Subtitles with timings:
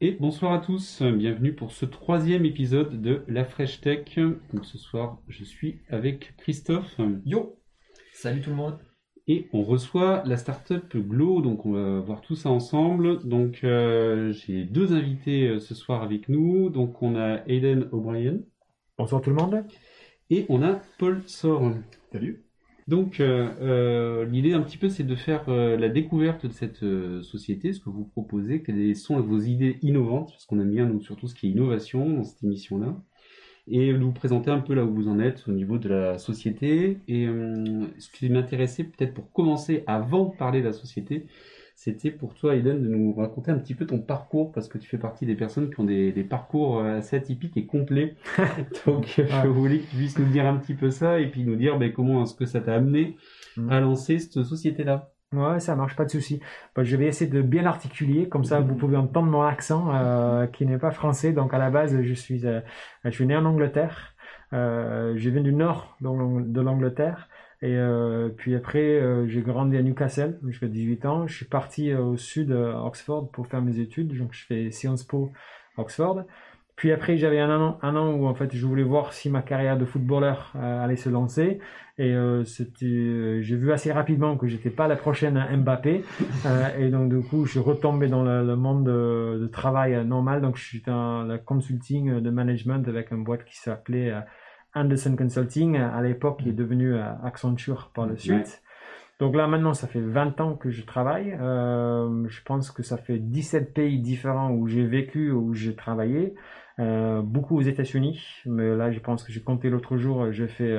[0.00, 4.16] Et bonsoir à tous, bienvenue pour ce troisième épisode de La Fresh Tech.
[4.52, 7.00] Donc ce soir, je suis avec Christophe.
[7.24, 7.58] Yo
[8.12, 8.78] Salut tout le monde
[9.26, 13.26] Et on reçoit la startup Glow, donc on va voir tout ça ensemble.
[13.26, 16.70] Donc euh, j'ai deux invités euh, ce soir avec nous.
[16.70, 18.38] Donc on a Aiden O'Brien.
[18.98, 19.64] Bonsoir tout le monde.
[20.30, 21.72] Et on a Paul Sor.
[22.12, 22.47] Salut
[22.88, 26.80] donc euh, euh, l'idée un petit peu c'est de faire euh, la découverte de cette
[27.22, 31.00] société, ce que vous proposez, quelles sont vos idées innovantes, parce qu'on aime bien nous
[31.00, 32.96] surtout ce qui est innovation dans cette émission-là,
[33.66, 36.16] et de vous présenter un peu là où vous en êtes au niveau de la
[36.16, 37.00] société.
[37.06, 37.26] Et
[37.98, 41.26] ce qui m'intéressait peut-être pour commencer, avant de parler de la société,
[41.78, 44.88] c'était pour toi, Eden, de nous raconter un petit peu ton parcours, parce que tu
[44.88, 48.16] fais partie des personnes qui ont des, parcours euh, assez atypiques et complets.
[48.86, 51.44] Donc, euh, je voulais que tu puisses nous dire un petit peu ça, et puis
[51.44, 53.16] nous dire ben, comment est-ce que ça t'a amené
[53.56, 53.70] mm.
[53.70, 55.12] à lancer cette société-là.
[55.32, 56.40] Ouais, ça marche, pas de souci.
[56.74, 60.48] Bah, je vais essayer de bien l'articuler, comme ça vous pouvez entendre mon accent euh,
[60.48, 61.32] qui n'est pas français.
[61.32, 64.16] Donc à la base, je suis, je suis né en Angleterre.
[64.50, 67.28] je viens du nord de l'Angleterre.
[67.60, 71.26] Et euh, puis après, euh, j'ai grandi à Newcastle jusqu'à 18 ans.
[71.26, 74.16] Je suis parti euh, au sud, à Oxford, pour faire mes études.
[74.16, 75.32] Donc je fais Sciences Po
[75.76, 76.22] Oxford.
[76.76, 79.42] Puis après, j'avais un an, un an où en fait, je voulais voir si ma
[79.42, 81.58] carrière de footballeur allait se lancer.
[81.98, 86.04] Et c'était, j'ai vu assez rapidement que j'étais pas la prochaine Mbappé.
[86.78, 90.40] et donc du coup, je suis retombé dans le, monde de, travail normal.
[90.40, 94.14] Donc je suis dans le consulting de management avec une boîte qui s'appelait
[94.78, 98.62] Anderson Consulting, à l'époque, qui est devenu euh, Accenture par la suite.
[99.18, 101.36] Donc là, maintenant, ça fait 20 ans que je travaille.
[101.40, 106.34] Euh, je pense que ça fait 17 pays différents où j'ai vécu, où j'ai travaillé.
[106.78, 110.78] Euh, beaucoup aux États-Unis, mais là, je pense que j'ai compté l'autre jour, j'ai fait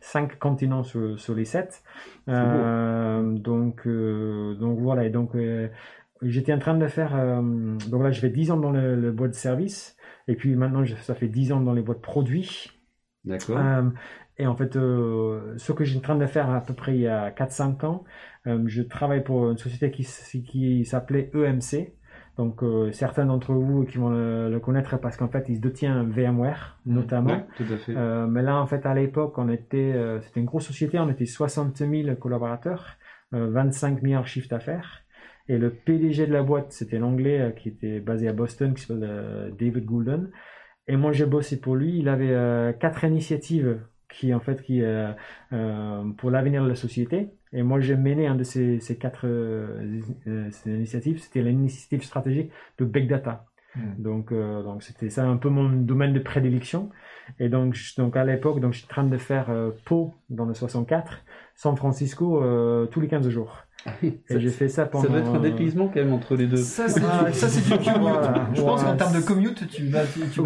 [0.00, 1.82] 5 continents sur, les 7.
[2.28, 5.32] donc, donc voilà, et donc
[6.22, 7.42] j'étais en train de faire.
[7.90, 9.96] donc là, je fais 10 ans dans le, le boîte de service,
[10.28, 12.70] et puis maintenant, ça fait 10 ans dans les boîtes produits.
[13.24, 13.58] D'accord.
[13.58, 13.82] Euh,
[14.38, 17.00] et en fait, euh, ce que j'ai en train de faire à peu près il
[17.00, 18.04] y a 4-5 ans,
[18.46, 20.06] euh, je travaille pour une société qui,
[20.42, 21.92] qui s'appelait EMC.
[22.38, 22.62] Donc
[22.92, 27.46] certains d'entre vous qui vont le, connaître parce qu'en fait, ils détiennent VMware notamment.
[27.58, 27.94] tout à fait.
[28.26, 31.76] mais là, en fait, à l'époque, on était, c'était une grosse société, on était 60
[31.76, 32.96] 000 collaborateurs,
[33.32, 35.02] 25 milliards de chiffre d'affaires.
[35.46, 39.52] Et le PDG de la boîte, c'était l'anglais qui était basé à Boston, qui s'appelle
[39.58, 40.30] David Goulden.
[40.88, 41.98] Et moi, j'ai bossé pour lui.
[41.98, 45.12] Il avait euh, quatre initiatives qui, en fait, qui euh,
[45.52, 47.30] euh, pour l'avenir de la société.
[47.52, 49.26] Et moi, j'ai mené un de ces, ces quatre
[50.66, 51.20] initiatives.
[51.20, 53.46] C'était l'initiative stratégique de Big Data.
[53.74, 54.02] Hmm.
[54.02, 56.90] Donc, donc c'était ça un peu mon domaine de prédilection.
[57.38, 59.50] Et donc, donc à l'époque, donc j'étais en train de faire
[59.84, 61.22] Pau dans le 64,
[61.54, 62.42] San Francisco
[62.90, 63.58] tous les 15 jours.
[64.02, 65.04] Et j'ai fait ça pendant.
[65.04, 66.56] Ça doit être un dépaysement quand même entre les deux.
[66.56, 68.20] Ça, c'est du commute.
[68.54, 70.42] Je pense qu'en termes de commute, tu vas, tu, tu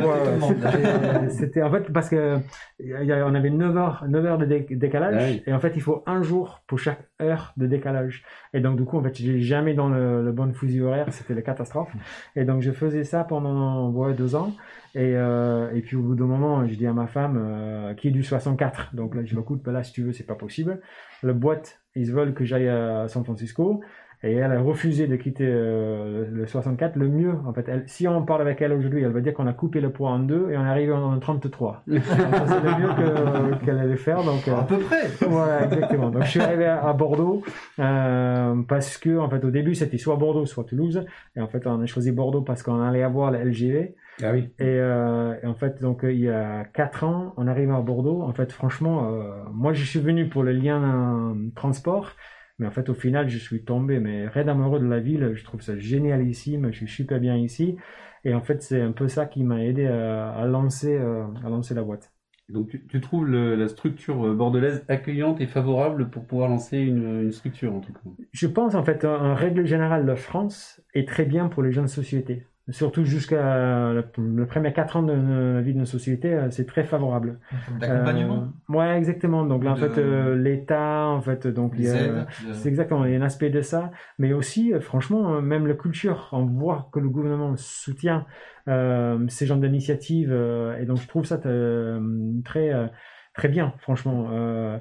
[1.31, 2.39] C'était en fait parce que
[2.81, 5.43] on avait 9 heures, 9 heures de décalage.
[5.47, 8.25] Et en fait, il faut un jour pour chaque heure de décalage.
[8.53, 11.07] Et donc, du coup, en fait, j'ai jamais dans le, le bon fusil horaire.
[11.11, 11.93] C'était la catastrophe.
[12.35, 14.53] Et donc, je faisais ça pendant ouais, deux ans.
[14.97, 18.09] Et, euh, et puis au bout d'un moment, je dis à ma femme, euh, qui
[18.09, 20.81] est du 64, donc là je me écoute, là si tu veux, c'est pas possible.
[21.23, 23.83] Le boîte ils veulent que j'aille à San Francisco.
[24.23, 26.97] Et elle a refusé de quitter euh, le 64.
[26.97, 29.53] Le mieux, en fait, si on parle avec elle aujourd'hui, elle va dire qu'on a
[29.53, 31.83] coupé le poids en deux et on arrive en 33.
[31.87, 34.25] c'est le mieux qu'elle allait faire.
[34.25, 35.09] Donc, à peu près.
[35.29, 36.11] Voilà, exactement.
[36.11, 37.43] Donc je suis arrivé à, Bordeaux
[37.79, 41.05] euh, parce que, en fait, au début, c'était soit Bordeaux, soit Toulouse.
[41.37, 43.95] Et en fait, on a choisi Bordeaux parce qu'on allait avoir la LGV.
[44.23, 44.49] Ah oui.
[44.61, 48.23] Euh, et, en fait, donc il y a quatre ans, on arrive à Bordeaux.
[48.23, 52.13] En fait, franchement, euh, moi, je suis venu pour le lien transport,
[52.59, 55.33] mais en fait, au final, je suis tombé mais raide amoureux de la ville.
[55.35, 56.73] Je trouve ça génialissime.
[56.73, 57.77] Je suis super bien ici.
[58.25, 61.75] Et en fait, c'est un peu ça qui m'a aidé à, lancer, euh, à lancer
[61.75, 62.13] la boîte.
[62.49, 67.75] Donc tu, trouves la structure bordelaise accueillante et favorable pour pouvoir lancer une, une, structure
[67.75, 67.99] en tout cas?
[68.31, 71.89] Je pense en fait en règle générale la France est très bien pour les jeunes
[71.89, 75.13] sociétés surtout jusqu'à le, premier 4 ans de,
[75.55, 77.39] la vie de notre société, euh, c'est très favorable.
[77.79, 78.49] D'accompagnement.
[78.71, 79.45] Euh, ouais, exactement.
[79.45, 83.23] Donc là, en fait, euh, l'État, en fait, donc c'est exactement, il y a un
[83.23, 88.27] aspect de ça, mais aussi, franchement, même la culture, on voit que le gouvernement soutient
[88.67, 90.33] ces genres d'initiatives,
[90.81, 92.91] et donc je trouve ça très
[93.35, 94.81] très bien, franchement.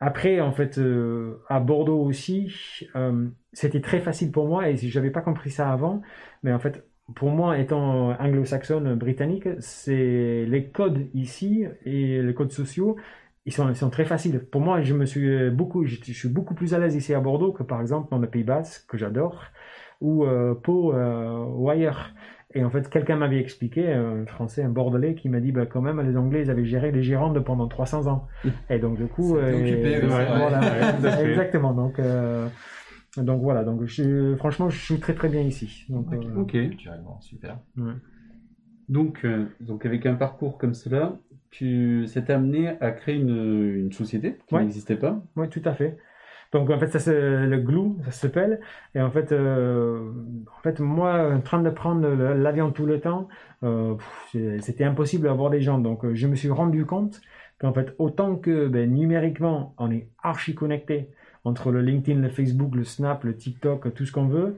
[0.00, 0.80] Après, en fait,
[1.48, 2.52] à Bordeaux aussi,
[3.52, 6.02] c'était très facile pour moi et j'avais pas compris ça avant,
[6.42, 6.84] mais en fait,
[7.14, 12.96] pour moi, étant anglo-saxonne britannique, c'est les codes ici et les codes sociaux,
[13.46, 14.40] ils sont, sont très faciles.
[14.40, 17.52] Pour moi, je me suis beaucoup, je, suis beaucoup plus à l'aise ici à Bordeaux
[17.52, 19.44] que par exemple dans le Pays Basque, que j'adore,
[20.00, 22.12] ou euh, Pau euh, ou ailleurs.
[22.54, 25.80] Et en fait, quelqu'un m'avait expliqué, un français, un bordelais, qui m'a dit, bah, quand
[25.80, 28.28] même, les Anglais, ils avaient géré les Girondes pendant 300 ans.
[28.70, 30.26] Et donc, du coup, euh, occupé, c'est vrai.
[30.36, 31.72] voilà, exactement.
[31.72, 32.46] Donc, euh,
[33.16, 33.64] donc voilà.
[33.64, 35.84] Donc, je, franchement, je suis très très bien ici.
[35.88, 36.24] Donc, Ok.
[36.24, 36.56] euh, Ok.
[37.20, 37.58] Super.
[38.88, 41.16] Donc, euh, donc avec un parcours comme cela,
[41.50, 44.62] tu t'a amené à créer une, une société qui Ouais.
[44.62, 45.22] n'existait pas?
[45.36, 45.96] Oui, tout à fait.
[46.52, 48.60] Donc en fait, ça c'est le glue, ça s'appelle.
[48.94, 50.12] Et en fait, euh,
[50.58, 53.28] en fait, moi, en train de prendre l'avion tout le temps,
[53.62, 53.94] euh,
[54.60, 55.78] c'était impossible d'avoir des gens.
[55.78, 57.22] Donc je me suis rendu compte
[57.58, 61.08] qu'en fait, autant que ben, numériquement, on est archi connecté
[61.44, 64.56] entre le LinkedIn, le Facebook, le Snap, le TikTok, tout ce qu'on veut,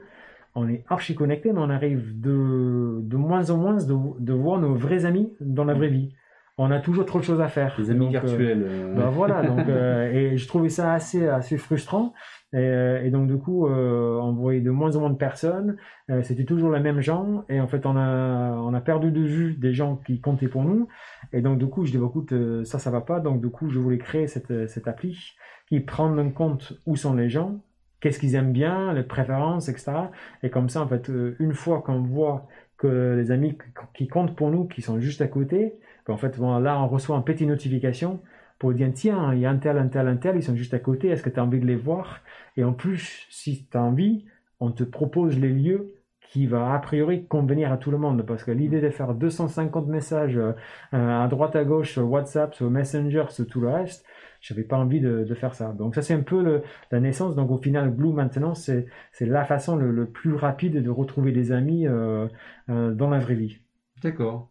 [0.55, 4.59] on est archi connecté, mais on arrive de, de moins en moins de, de voir
[4.59, 6.13] nos vrais amis dans la vraie vie.
[6.57, 7.75] On a toujours trop de choses à faire.
[7.77, 8.63] Les amis Donc, euh, virtuels.
[8.65, 12.13] euh, bah voilà, donc, euh, et je trouvais ça assez, assez frustrant.
[12.53, 15.75] Et, et donc, du coup, euh, on voyait de moins en moins de personnes.
[16.21, 17.43] C'était toujours les mêmes gens.
[17.49, 20.63] Et en fait, on a, on a perdu de vue des gens qui comptaient pour
[20.63, 20.87] nous.
[21.33, 22.33] Et donc, du coup, je dis, bah, écoute,
[22.63, 23.19] ça, ça va pas.
[23.19, 25.35] Donc, du coup, je voulais créer cette, cette appli
[25.67, 27.59] qui prend en compte où sont les gens,
[27.99, 30.11] qu'est-ce qu'ils aiment bien, les préférences, etc.
[30.43, 32.47] Et comme ça, en fait, euh, une fois qu'on voit
[32.77, 33.57] que les amis
[33.95, 35.75] qui- comptent pour nous, qui sont juste à côté,
[36.07, 38.19] ben, en fait, là, on reçoit une petite notification
[38.59, 40.73] pour dire tiens, il y a un tel, un tel, un tel, ils sont juste
[40.73, 42.21] à côté, est-ce que tu as envie de les voir?
[42.57, 44.25] Et en plus, si tu as envie,
[44.59, 45.93] on te propose les lieux
[46.29, 49.87] qui va a priori convenir à tout le monde parce que l'idée de faire 250
[49.87, 50.53] messages euh,
[50.91, 54.05] à droite à gauche sur WhatsApp, sur Messenger, sur tout le reste,
[54.47, 55.73] j'avais pas envie de, de faire ça.
[55.73, 56.61] Donc ça c'est un peu le-
[56.91, 57.35] la naissance.
[57.35, 61.31] Donc au final, Glue maintenant c'est c'est la façon le, le plus rapide de retrouver
[61.31, 62.27] des amis euh,
[62.69, 63.57] euh, dans la vraie vie.
[64.03, 64.49] D'accord.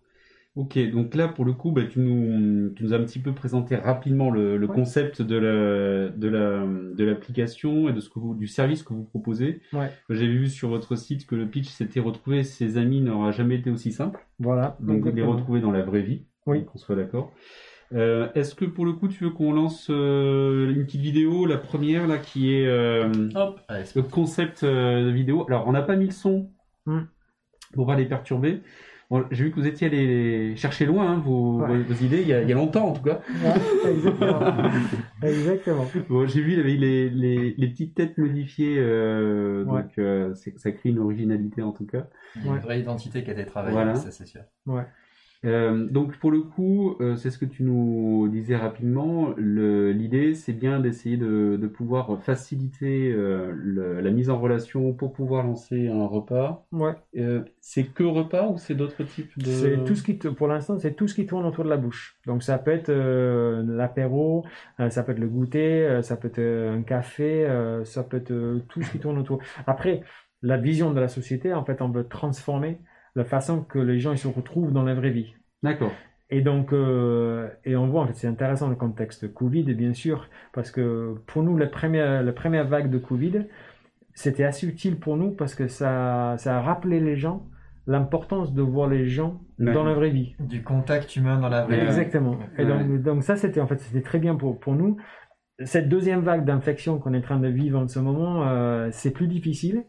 [0.57, 3.33] Ok, donc là pour le coup, bah, tu nous, tu nous as un petit peu
[3.33, 4.75] présenté rapidement le, le Ouais.
[4.75, 6.65] concept de la, de la,
[6.97, 9.61] de l'application et de ce que vous, du service que vous proposez.
[9.73, 9.91] Ouais.
[10.11, 13.69] J'ai vu sur votre site que le pitch c'était retrouver ses amis n'aura jamais été
[13.71, 14.21] aussi simple.
[14.39, 14.77] Voilà.
[14.81, 16.23] Donc les retrouver dans la vraie vie.
[16.47, 16.65] Oui.
[16.67, 17.33] Qu'on soit d'accord.
[17.95, 21.59] Euh, Est-ce que pour le coup tu veux qu'on lance euh, une petite vidéo, la
[21.59, 25.45] première là qui est euh, Hop, allez, c'est le concept euh, de vidéo?
[25.49, 26.51] Alors on n'a pas mis le son
[26.87, 27.05] Hmm.
[27.73, 28.61] pour pas les perturber.
[29.11, 31.69] Bon, J'ai vu que vous étiez allé chercher loin hein, vos, Ouais.
[31.79, 33.21] vos- vos idées il y, a, il y a longtemps en tout cas.
[33.43, 34.41] Ouais, exactement.
[35.23, 35.87] exactement.
[36.09, 39.83] Bon, J'ai vu il avait les, les, les petites têtes modifiées, euh, Ouais.
[39.83, 42.07] donc euh, ça crée une originalité en tout cas.
[42.37, 42.57] Il y a Ouais.
[42.59, 43.95] une vraie identité qui a été travaillée, Voilà.
[43.95, 44.43] ça c'est sûr.
[44.67, 44.85] Ouais.
[45.45, 49.35] Euh, donc pour le coup, euh, c'est ce que tu nous disais rapidement.
[49.37, 55.13] L'idée, c'est bien d'essayer de, de pouvoir faciliter euh, le- la mise en relation pour
[55.13, 56.67] pouvoir lancer un repas.
[56.73, 56.95] Ouais.
[57.61, 59.45] C'est que repas ou c'est d'autres types de...
[59.45, 62.17] C'est tout ce qui, pour l'instant, c'est tout ce qui tourne autour de la bouche.
[62.27, 64.45] Donc ça peut être l'apéro,
[64.89, 67.47] ça peut être le goûter, ça peut être un café,
[67.85, 69.41] ça peut être tout ce qui tourne autour.
[69.67, 70.03] Après,
[70.43, 72.79] la vision de la société, en fait, on veut transformer
[73.15, 75.35] la façon que les gens ils se retrouvent dans la vraie vie.
[75.63, 75.93] D'accord.
[76.31, 80.29] Et donc, euh, et on voit, en fait, c'est intéressant le contexte Covid, bien sûr,
[80.53, 83.47] parce que pour nous, la première, la première vague de Covid,
[84.15, 87.47] c'était assez utile pour nous parce que ça, ça a rappelé les gens
[87.87, 89.73] l'importance de voir les gens Ouais.
[89.73, 90.35] dans la vraie vie.
[90.41, 91.87] Du contact humain dans la vraie vie.
[91.87, 92.39] Exactement.
[92.59, 94.97] Et donc, donc ça, c'était en fait, c'était très bien pour, pour nous.
[95.63, 99.13] Cette deuxième vague d'infection qu'on est en train de vivre en ce moment, euh, c'est
[99.13, 99.85] plus difficile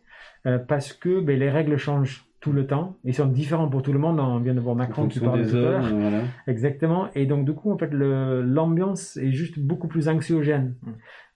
[0.45, 2.95] euh, parce que ben, les règles changent tout le temps.
[3.03, 4.19] Ils sont différents pour tout le monde.
[4.19, 6.21] On vient de voir Macron qui parlait des tout à voilà.
[6.45, 7.07] Exactement.
[7.15, 10.75] Et donc, du coup, en fait, l'ambiance est juste beaucoup plus anxiogène.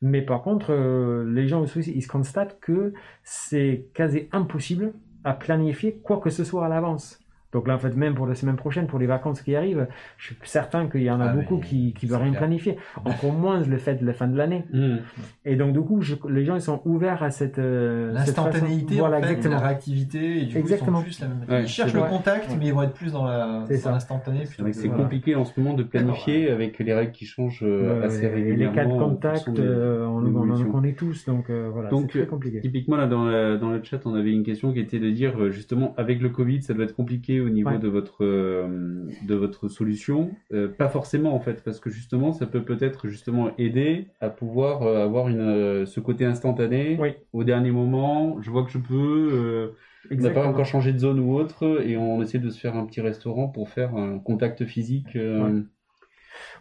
[0.04, 5.34] Mais par contre, euh, les gens aussi, ils se constatent que c'est quasi impossible à
[5.34, 7.20] planifier quoi que ce soit à l'avance.
[7.52, 9.88] Donc là, en fait, même pour la semaine prochaine, pour les vacances qui arrivent,
[10.18, 12.42] je suis certain qu'il y en a Ah, beaucoup qui qui c'est veulent rien clair.
[12.42, 12.78] planifier.
[13.06, 14.66] Encore moins le fait de la fin de l'année.
[14.72, 14.98] Hmm.
[15.46, 17.58] Et donc, du coup, je- les gens, ils sont ouverts à cette...
[17.58, 19.56] euh, L'instantanéité, Voilà, en fait, exactement.
[19.56, 21.02] la réactivité, et du Exactement.
[21.02, 21.50] coup, ils sont plus la même.
[21.60, 22.10] Ouais, ils cherchent le vrai.
[22.10, 24.44] contact, mais ils vont être plus dans la, l'instantané.
[24.44, 25.04] Que- c'est Voilà.
[25.04, 28.76] compliqué en ce moment de planifier avec les règles qui changent euh, assez et régulièrement.
[28.76, 30.72] les cas de en contact, euh, on, on en évolutions.
[30.72, 31.26] connaît tous.
[31.26, 32.60] Donc, euh, voilà, Donc, c'est très compliqué.
[32.60, 35.52] Typiquement, là, dans, la- dans le chat, on avait une question qui était de dire,
[35.52, 37.80] justement, avec le Covid, ça doit être compliqué au niveau Ouais.
[37.80, 40.32] de votre euh, de votre solution.
[40.54, 44.84] Euh, pas forcément, en fait, parce que justement, ça peut peut-être justement aider à pouvoir
[44.84, 47.10] euh, avoir une, ce côté instantané Oui.
[47.34, 48.42] au dernier moment.
[48.42, 49.74] Je vois que je peux.
[50.12, 52.76] on n'a pas encore changé de zone ou autre, et on essaie de se faire
[52.76, 55.62] un petit restaurant pour faire un contact physique euh,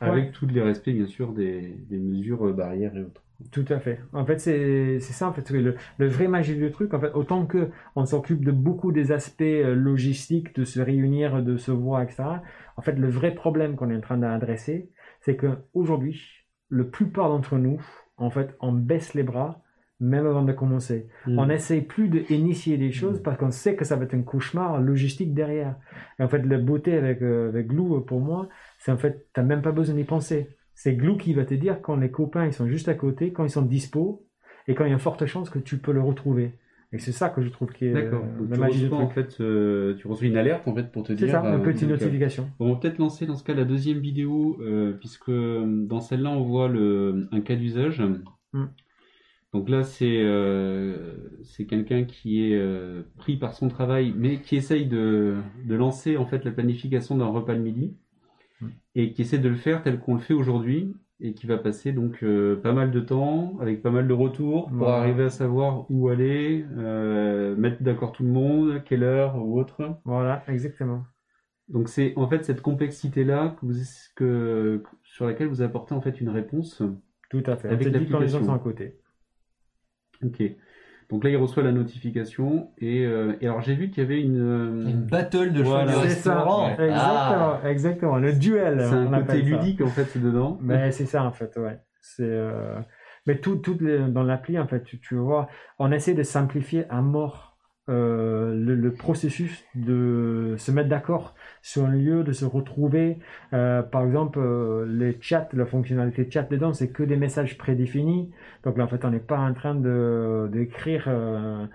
[0.01, 0.09] Ouais.
[0.09, 3.23] avec tous les respects, bien sûr, des, des mesures barrières et autres.
[3.53, 4.01] Tout à fait.
[4.13, 6.93] En fait, c'est ça en fait le, le vrai magie du truc.
[6.93, 11.43] En fait, autant que on s'occupe de beaucoup des aspects euh, logistiques, de se réunir,
[11.43, 12.25] de se voir, etc.
[12.77, 14.91] En fait, le vrai problème qu'on est en train d'adresser,
[15.21, 16.21] c'est que aujourd'hui,
[16.69, 17.81] le plupart d'entre nous,
[18.17, 19.63] en fait, on baisse les bras
[20.01, 21.09] même avant de commencer.
[21.27, 21.39] Mm.
[21.39, 24.81] On n'essaye plus d'initier des choses parce qu'on sait que ça va être un cauchemar
[24.81, 25.77] logistique derrière.
[26.19, 27.69] Et en fait, la beauté avec, euh, avec
[28.07, 30.57] pour moi, c'est en fait, t'as même pas besoin d'y penser.
[30.81, 33.43] C'est Glue qui va te dire quand les copains ils sont juste à côté, quand
[33.43, 34.25] ils sont dispo,
[34.69, 36.53] et quand il y a une forte chance que tu peux le retrouver.
[36.93, 38.23] Et c'est ça que je trouve qui est D'accord.
[38.25, 40.93] euh, la tu magie du reçois, en fait, euh, tu reçois une alerte en fait
[40.93, 41.33] pour te C'est dire.
[41.33, 42.49] ça, une euh, petite donc, notification.
[42.61, 46.45] On va peut-être lancer dans ce cas la deuxième vidéo, euh, puisque dans celle-là, on
[46.45, 48.01] voit le, un cas d'usage.
[48.53, 48.67] Mm.
[49.53, 50.25] Donc là, c'est
[51.43, 52.63] c'est quelqu'un qui est
[53.17, 57.27] pris par son travail, mais qui essaye de, de lancer en fait la planification d'un
[57.27, 57.97] repas le midi.
[58.95, 61.93] Et qui essaie de le faire tel qu'on le fait aujourd'hui, et qui va passer
[61.93, 64.99] donc euh, pas mal de temps, avec pas mal de retours, pour Voilà.
[65.03, 69.99] arriver à savoir où aller, euh, mettre d'accord tout le monde, quelle heure ou autre.
[70.05, 71.05] Voilà, exactement.
[71.69, 73.75] Donc c'est en fait cette complexité-là que vous,
[74.17, 76.83] que, sur laquelle vous apportez en fait une réponse.
[77.31, 77.69] Tout à fait.
[77.69, 78.45] Avec On te dit quand les gens l'application.
[78.47, 78.97] sont à côté.
[80.25, 80.43] Ok.
[81.11, 84.21] Donc là il reçoit la notification et, euh, et alors j'ai vu qu'il y avait
[84.21, 84.39] une.
[84.41, 85.93] euh, Une battle de Voilà.
[85.93, 86.35] C'est ça.
[86.35, 86.69] restaurant.
[86.71, 86.95] Exactement,
[87.65, 87.71] Ah.
[87.71, 88.17] exactement.
[88.19, 88.85] Le duel.
[88.89, 89.45] c'est un côté ça.
[89.45, 90.59] ludique en fait dedans.
[90.61, 91.79] Mais c'est ça en fait, ouais.
[92.03, 92.79] C'est euh,
[93.27, 95.49] mais tout, tout les- dans l'appli en fait, tu, tu vois,
[95.79, 97.48] on essaie de simplifier à mort
[97.89, 103.19] euh, le, processus de se mettre d'accord sur un lieu, de se retrouver.
[103.55, 108.31] Euh, par exemple, euh, les chats, la fonctionnalité chat dedans, c'est que des messages prédéfinis.
[108.65, 111.69] Donc là, en fait, on n'est pas en train de d'écrire un,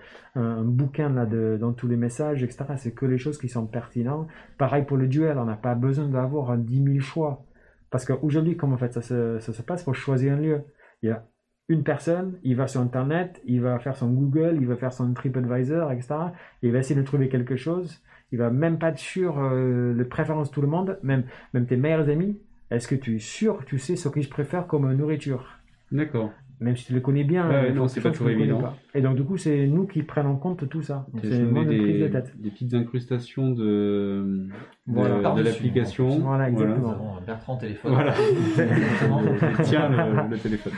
[0.62, 2.64] bouquin là dans tous les messages, etc.
[2.76, 4.28] C'est que les choses qui sont pertinentes.
[4.58, 7.44] Pareil pour le duel, on n'a pas besoin d'avoir un 10 000 choix.
[7.90, 9.84] Parce qu'aujourd'hui, comment en fait ça se, ça se passe?
[9.84, 10.62] Pour choisir un lieu
[11.02, 11.24] Il y a
[11.68, 15.12] une personne, il va sur Internet, il va faire son Google, il va faire son
[15.14, 16.14] TripAdvisor, etc.
[16.62, 18.02] Et il va essayer de trouver quelque chose.
[18.32, 22.08] Il va même pas être sûr euh, de tout le monde, même, même tes meilleurs
[22.08, 22.38] amis.
[22.70, 25.58] Est-ce que tu es sûr que tu sais ce qu'ils préfèrent comme nourriture?
[25.92, 26.32] D'accord.
[26.60, 27.48] Même si tu le connais bien.
[27.48, 28.60] Ouais, non, c'est tu pas toujours évident.
[28.60, 28.76] pas.
[28.94, 31.04] Et donc, du coup, c'est nous qui prenons en compte tout ça.
[31.22, 32.32] C'est moins de prise de des, tête.
[32.40, 34.48] des petites incrustations de, de,
[34.86, 35.16] Voilà.
[35.18, 36.08] de Par-dessus, l'application.
[36.20, 37.16] Voilà, exactement.
[37.26, 37.92] Bertrand téléphone.
[37.92, 38.14] Voilà.
[38.48, 39.20] Exactement.
[39.62, 40.72] Tiens le, le téléphone.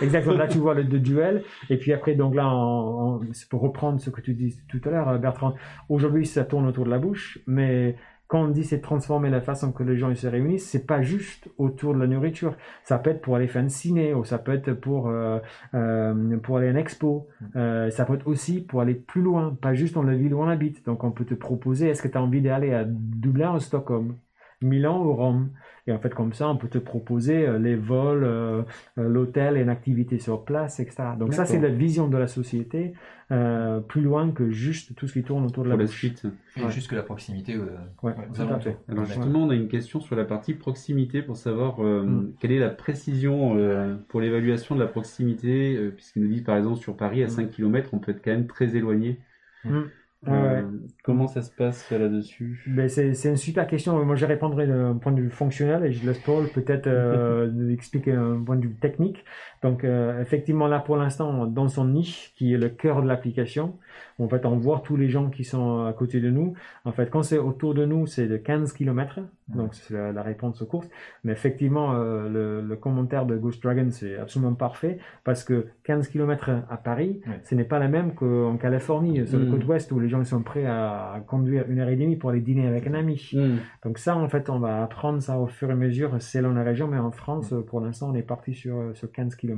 [0.00, 0.36] Exactement.
[0.36, 1.42] Là, tu vois le duel.
[1.70, 4.80] Et puis après, donc là, on- on- c'est pour reprendre ce que tu dis tout
[4.84, 5.54] à l'heure, Bertrand.
[5.88, 7.96] Aujourd'hui, ça tourne autour de la bouche, mais
[8.28, 11.02] quand on dit c'est transformer la façon que les gens ils se réunissent, c'est pas
[11.02, 12.56] juste autour de la nourriture.
[12.82, 15.38] Ça peut être pour aller faire un ciné, ou ça peut être pour euh,
[15.74, 17.28] euh, pour aller à une expo.
[17.54, 20.40] Euh, ça peut être aussi pour aller plus loin, pas juste dans la ville où
[20.42, 20.84] on habite.
[20.86, 24.16] Donc, on peut te proposer, est-ce que tu as envie d'aller à Dublin ou Stockholm,
[24.62, 25.50] Milan ou Rome
[25.86, 28.62] Et en fait, comme ça, on peut te proposer euh, les vols, euh,
[28.98, 31.10] euh, l'hôtel et une activité sur place, etc.
[31.18, 32.94] Donc ça, c'est la vision de la société,
[33.30, 35.96] euh, plus loin que juste tout ce qui tourne autour de la Pour la bouche.
[35.96, 36.24] suite.
[36.56, 36.70] Et Ouais.
[36.70, 37.54] juste que la proximité.
[37.54, 37.66] euh,
[38.02, 38.62] Ouais, aux tout à alentours.
[38.62, 38.78] fait.
[38.88, 42.32] Alors justement, on a une question sur la partie proximité pour savoir euh, Mm.
[42.40, 46.56] quelle est la précision euh, pour l'évaluation de la proximité, euh, puisqu'il nous dit par
[46.56, 47.30] exemple sur Paris à Mm.
[47.30, 49.20] 5 km, on peut être quand même très éloigné.
[49.64, 49.82] Mm.
[50.28, 50.64] Euh, Ouais.
[51.04, 52.62] Comment ça se passe là-dessus?
[52.66, 54.04] Ben, c'est, c'est une super question.
[54.04, 58.12] Moi, je répondrai d'un point de vue fonctionnel et je laisse Paul peut-être euh, expliquer
[58.12, 59.24] un point de vue technique.
[59.62, 63.74] Donc, euh, effectivement, là, pour l'instant, dans son niche, qui est le cœur de l'application,
[64.18, 66.54] en fait, on voit tous les gens qui sont à côté de nous.
[66.84, 69.20] En fait, quand c'est autour de nous, c'est de 15 km.
[69.48, 70.88] Donc, c'est la, la réponse aux courses.
[71.22, 76.08] Mais effectivement, euh, le, le commentaire de Ghost Dragon, c'est absolument parfait parce que 15
[76.08, 77.40] km à Paris, Ouais.
[77.44, 79.44] ce n'est pas la même qu'en Californie, sur Mm.
[79.44, 82.30] la côte ouest, où les gens sont prêts à, conduire une heure et demie pour
[82.30, 83.30] aller dîner avec un ami.
[83.32, 83.56] Mm.
[83.84, 86.62] Donc ça, en fait, on va apprendre ça au fur et à mesure selon la
[86.64, 89.55] région, mais en France, pour l'instant, on est parti sur, sur 15 km.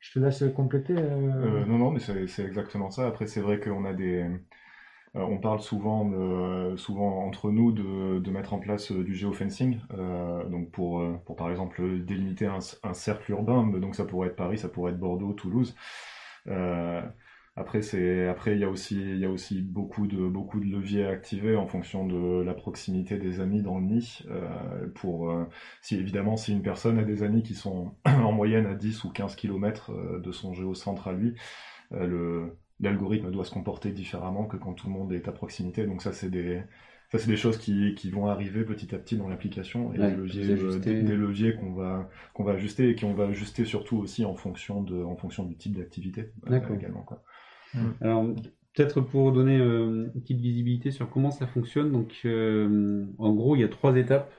[0.00, 0.94] Je te laisse compléter.
[0.96, 3.06] euh, Euh, non, non, mais c'est exactement ça.
[3.06, 4.22] Après, c'est vrai qu'on a des.
[4.22, 4.28] euh,
[5.14, 9.78] on parle souvent, de, souvent entre nous de, de mettre en place du géofencing,
[10.50, 13.66] donc pour, pour par exemple délimiter un, un cercle urbain.
[13.78, 15.76] Donc ça pourrait être Paris, ça pourrait être Bordeaux, Toulouse.
[16.48, 17.02] Euh,
[17.54, 20.64] après, c'est après il y a aussi il y a aussi beaucoup de beaucoup de
[20.66, 24.20] leviers à activer en fonction de la proximité des amis dans le nid.
[24.30, 25.44] euh, pour euh,
[25.82, 29.10] si évidemment si une personne a des amis qui sont en moyenne à 10 ou
[29.10, 31.34] 15 km de son géocentre à lui,
[31.92, 35.86] euh, le l'algorithme doit se comporter différemment que quand tout le monde est à proximité.
[35.86, 36.62] Donc ça c'est des
[37.10, 40.06] ça c'est des choses qui, qui vont arriver petit à petit dans l'application et Ouais,
[40.06, 43.64] des leviers euh, des, des leviers qu'on va qu'on va ajuster et qu'on va ajuster
[43.64, 47.22] surtout aussi en fonction de en fonction du type d'activité euh, également quoi.
[48.00, 48.24] Alors,
[48.74, 51.92] peut-être pour donner euh, une petite visibilité sur comment ça fonctionne.
[51.92, 54.32] Donc, euh, en gros, il y a trois étapes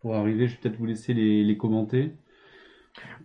[0.00, 0.46] pour arriver.
[0.48, 2.12] Je vais peut-être vous laisser les, les commenter.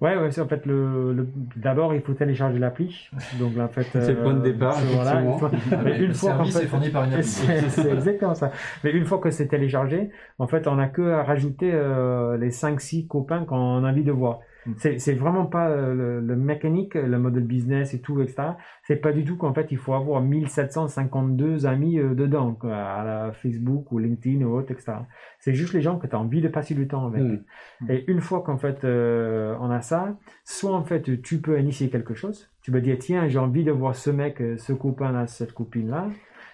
[0.01, 3.08] Ouais, ouais, c'est en fait le, le- d'abord il faut télécharger l'appli.
[3.38, 6.00] Donc là, en fait, C'est le point de départ, c'est- voilà, il faut- Ah, mais
[6.00, 7.24] une fois fait- est fourni par une appli.
[7.25, 8.51] C'est c'est exactement ça.
[8.84, 12.50] Mais une fois que c'est téléchargé, en fait, on n'a que à rajouter euh, les
[12.50, 14.39] 5-6 copains qu'on a envie de voir.
[14.77, 18.49] C'est, c'est vraiment pas euh, le, le mécanique, le modèle business et tout, etc.
[18.83, 23.03] C'est pas du tout qu'en fait il faut avoir 1752 amis euh, dedans, quoi, à
[23.03, 24.93] la Facebook ou LinkedIn ou autre, etc.
[25.39, 27.23] C'est juste les gens que tu as envie de passer du temps avec.
[27.23, 27.89] Mm.
[27.89, 31.89] Et une fois qu'en fait euh, on a ça, soit en fait tu peux initier
[31.89, 32.49] quelque chose.
[32.61, 35.89] Tu peux dire tiens j'ai envie de voir ce mec, ce copain là, cette copine
[35.89, 36.07] là.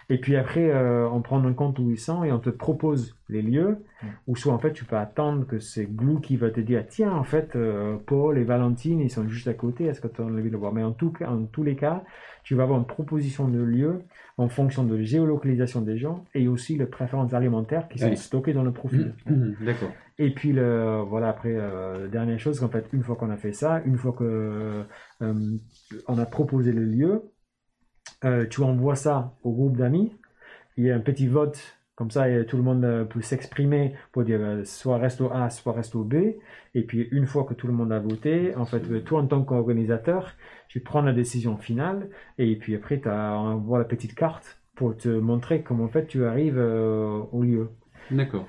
[0.10, 3.16] Et puis après, euh, on prend en compte où ils sont et on te propose
[3.30, 3.78] les lieux.
[4.04, 4.08] Mm.
[4.28, 7.12] Ou soit en fait, tu peux attendre que c'est Glou qui va te dire tiens,
[7.14, 9.86] en fait, euh, Paul et Valentine, ils sont juste à côté.
[9.86, 10.74] Est-ce que tu as envie de le voir?
[10.74, 12.04] Mais en, tout, cas- en tous les cas,
[12.44, 14.02] tu vas avoir une proposition de lieu
[14.38, 18.16] en fonction de la géolocalisation des gens et aussi les préférences alimentaires qui sont Ouais.
[18.16, 19.16] stockées dans le profil.
[19.26, 19.90] Mhm, D'accord.
[20.20, 23.52] Et puis le voilà après euh, dernière chose qu'en fait une fois qu'on a fait
[23.54, 24.84] ça, une fois que
[25.22, 25.58] euh,
[26.08, 27.24] on a proposé le lieu,
[28.24, 30.12] euh, tu envoies ça au groupe d'amis.
[30.78, 31.60] Il y a un petit vote
[31.96, 35.50] comme ça et tout le monde euh, peut s'exprimer pour dire euh, soit resto A,
[35.50, 36.16] soit resto B.
[36.74, 39.44] Et puis une fois que tout le monde a voté, en fait toi en tant
[39.44, 40.34] qu'organisateur,
[40.68, 45.08] tu prends la décision finale et puis après tu envoies la petite carte pour te
[45.08, 47.70] montrer comment en fait tu arrives euh, au lieu.
[48.12, 48.46] D'accord.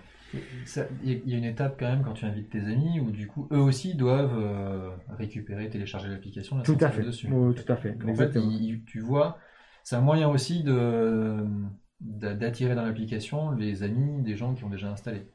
[1.04, 3.46] Il y a- une étape quand même quand tu invites tes amis où du coup
[3.52, 6.56] eux aussi doivent euh, récupérer, télécharger l'application.
[6.58, 7.02] la Tout à fait.
[7.02, 7.28] Dessus.
[7.30, 7.92] Oui, tout à fait.
[7.92, 8.50] Donc, en fait, Exactement.
[8.87, 9.38] tu vois,
[9.88, 11.37] c'est un moyen aussi de
[12.00, 15.28] d'a- d'attirer dans l'application les amis des gens qui ont déjà installé.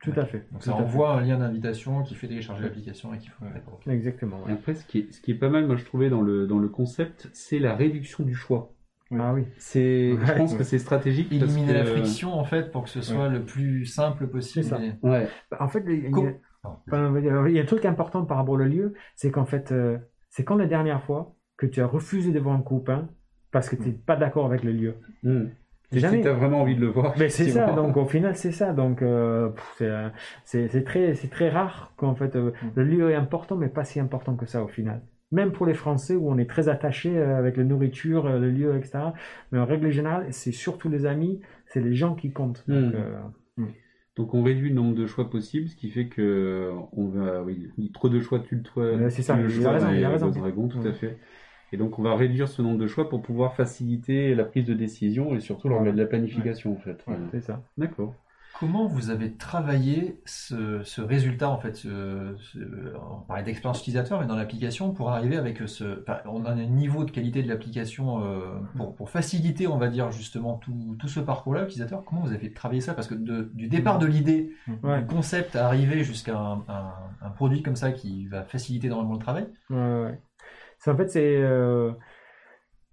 [0.00, 0.46] Tout à fait.
[0.52, 0.82] Donc Tout ça fait.
[0.82, 3.88] envoie un lien d'invitation qui fait télécharger l'application et qui faut d'accord, ok.
[3.92, 4.38] Exactement.
[4.44, 4.52] Et ouais.
[4.52, 6.60] après, ce qui est, ce qui est pas mal, moi je trouvais dans le, dans
[6.60, 8.72] le concept, c'est la réduction du choix.
[9.10, 9.18] Oui.
[9.20, 9.42] Ah oui.
[9.58, 10.36] C'est, je Ouais.
[10.36, 11.30] pense que c'est stratégique.
[11.30, 14.64] parce Éliminer que- la friction en fait pour que ce soit le plus simple possible.
[14.66, 14.78] Ça.
[14.80, 15.28] et- Ouais.
[15.50, 18.58] Bah, En fait, il y a, il y a un truc important par rapport au
[18.58, 19.98] lieu, c'est qu'en fait, euh,
[20.30, 23.08] c'est quand la dernière fois que tu as refusé de voir un copain
[23.50, 24.94] parce que tu n'es pas d'accord avec le lieu.
[25.22, 25.50] Mhm.
[25.90, 26.20] C'est Si jamais.
[26.20, 27.14] t'as vraiment envie de le voir.
[27.18, 30.08] Mais c'est ça, donc au final c'est ça, donc euh, c'est, euh,
[30.44, 34.44] c'est très rare qu'en fait euh, le lieu est important, mais pas si important que
[34.44, 35.00] ça au final.
[35.32, 38.98] Même pour les Français où on est très attaché avec la nourriture, le lieu, etc.
[39.52, 42.64] Mais en règle générale, c'est surtout les amis, c'est les gens qui comptent.
[42.68, 42.94] Donc,
[43.58, 43.66] Hmm.
[44.16, 47.70] Donc on réduit le nombre de choix possibles, ce qui fait que on va, oui,
[47.92, 49.10] trop de choix tue le toit.
[49.10, 50.28] C'est ça, il a raison, il a raison.
[50.30, 51.18] des dragons, tout à fait.
[51.72, 54.74] Et donc on va réduire ce nombre de choix pour pouvoir faciliter la prise de
[54.74, 55.84] décision et surtout Ouais.
[55.84, 57.04] la, la planification en fait.
[57.30, 57.62] C'est ça.
[57.76, 58.14] D'accord.
[58.58, 62.58] Comment vous avez travaillé ce, ce résultat, en fait, ce, ce-
[63.12, 66.00] on parlait d'expérience utilisateur, mais dans l'application, pour arriver avec ce...
[66.02, 69.86] enfin, on a un niveau de qualité de l'application euh, pour, pour faciliter, on va
[69.86, 72.02] dire, justement, tout, tout ce parcours-là, utilisateur.
[72.04, 72.94] Comment vous avez travaillé ça?
[72.94, 74.50] Parce que de- du départ de l'idée,
[74.82, 75.02] Ouais.
[75.02, 79.12] du concept à arriver jusqu'à un, un- un produit comme ça qui va faciliter énormément
[79.14, 80.20] le travail, Ouais, ouais.
[80.86, 81.90] En fait c'est euh,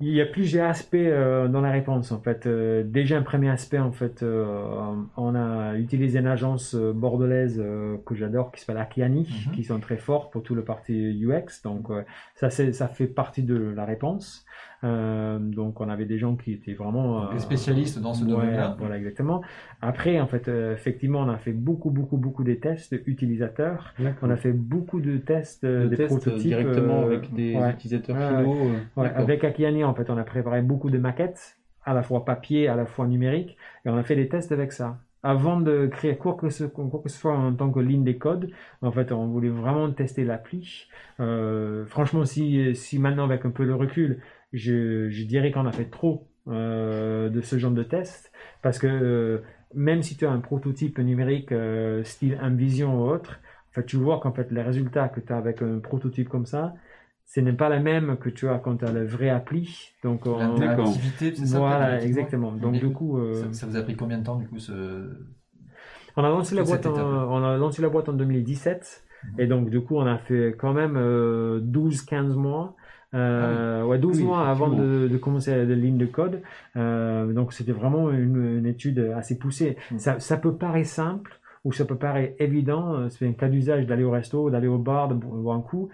[0.02, 2.48] il y a plusieurs aspects euh, dans la réponse en fait.
[2.48, 7.64] Euh, déjà un premier aspect en fait, on a utilisé une agence bordelaise
[8.06, 9.54] que j'adore qui s'appelle Akiani, Mhm.
[9.54, 10.94] qui sont très forts pour tout le parti
[11.24, 11.62] UX.
[11.64, 11.88] Donc
[12.36, 14.46] ça c'est ça fait partie de la réponse.
[14.86, 18.30] Euh, donc on avait des gens qui étaient vraiment des euh, spécialistes dans ce Ouais,
[18.30, 18.76] domaine-là.
[18.78, 19.42] Voilà, exactement.
[19.82, 23.94] Après, en fait, euh, effectivement, on a fait beaucoup, beaucoup, beaucoup de tests utilisateurs.
[24.22, 26.44] On a fait beaucoup de tests, Le des test prototypes.
[26.44, 27.72] directement euh, avec des ouais.
[27.72, 28.56] utilisateurs finaux.
[28.96, 32.68] Ouais, avec Akiani, en fait, on a préparé beaucoup de maquettes, à la fois papier,
[32.68, 35.00] à la fois numérique, et on a fait des tests avec ça.
[35.24, 38.18] Avant de créer quoi que ce, quoi que ce soit en tant que ligne des
[38.18, 38.52] codes,
[38.84, 40.88] en fait, on voulait vraiment tester l'appli.
[41.20, 44.20] Euh, franchement, si, si maintenant, avec un peu de recul,
[44.56, 48.88] je, je dirais qu'on a fait trop euh, de ce genre de tests, parce que
[48.88, 49.42] euh,
[49.74, 53.40] même si tu as un prototype numérique euh, style Envision ou autre,
[53.70, 56.46] en fait, tu vois qu'en fait, les résultats que tu as avec un prototype comme
[56.46, 56.74] ça,
[57.26, 59.92] ce n'est pas la même que tu as quand tu as le vrai appli.
[60.04, 60.38] Donc, on-.
[60.38, 62.52] L'interactivité, c'est ça voilà, exactement.
[62.52, 64.60] Donc, Et du coup, euh, Ça, ça vous a pris combien de temps, du coup,
[64.60, 65.10] ce...
[66.16, 67.28] on a lancé la boîte, en, étape-là?
[67.30, 69.04] on a lancé la boîte en 2017.
[69.24, 69.40] Mhm.
[69.40, 72.76] Et donc, du coup, on a fait quand même euh, 12-15 mois.
[73.16, 76.42] Euh, ouais, 12 Ah Oui, mois avant de, de commencer la ligne de code.
[76.76, 79.78] Euh, donc, c'était vraiment une, une étude assez poussée.
[79.92, 79.98] Mm.
[80.00, 82.94] Ça, ça peut paraître simple ou ça peut paraître évident.
[82.96, 85.90] Euh, C'est un cas d'usage d'aller au resto, d'aller au bar, de boire un coup.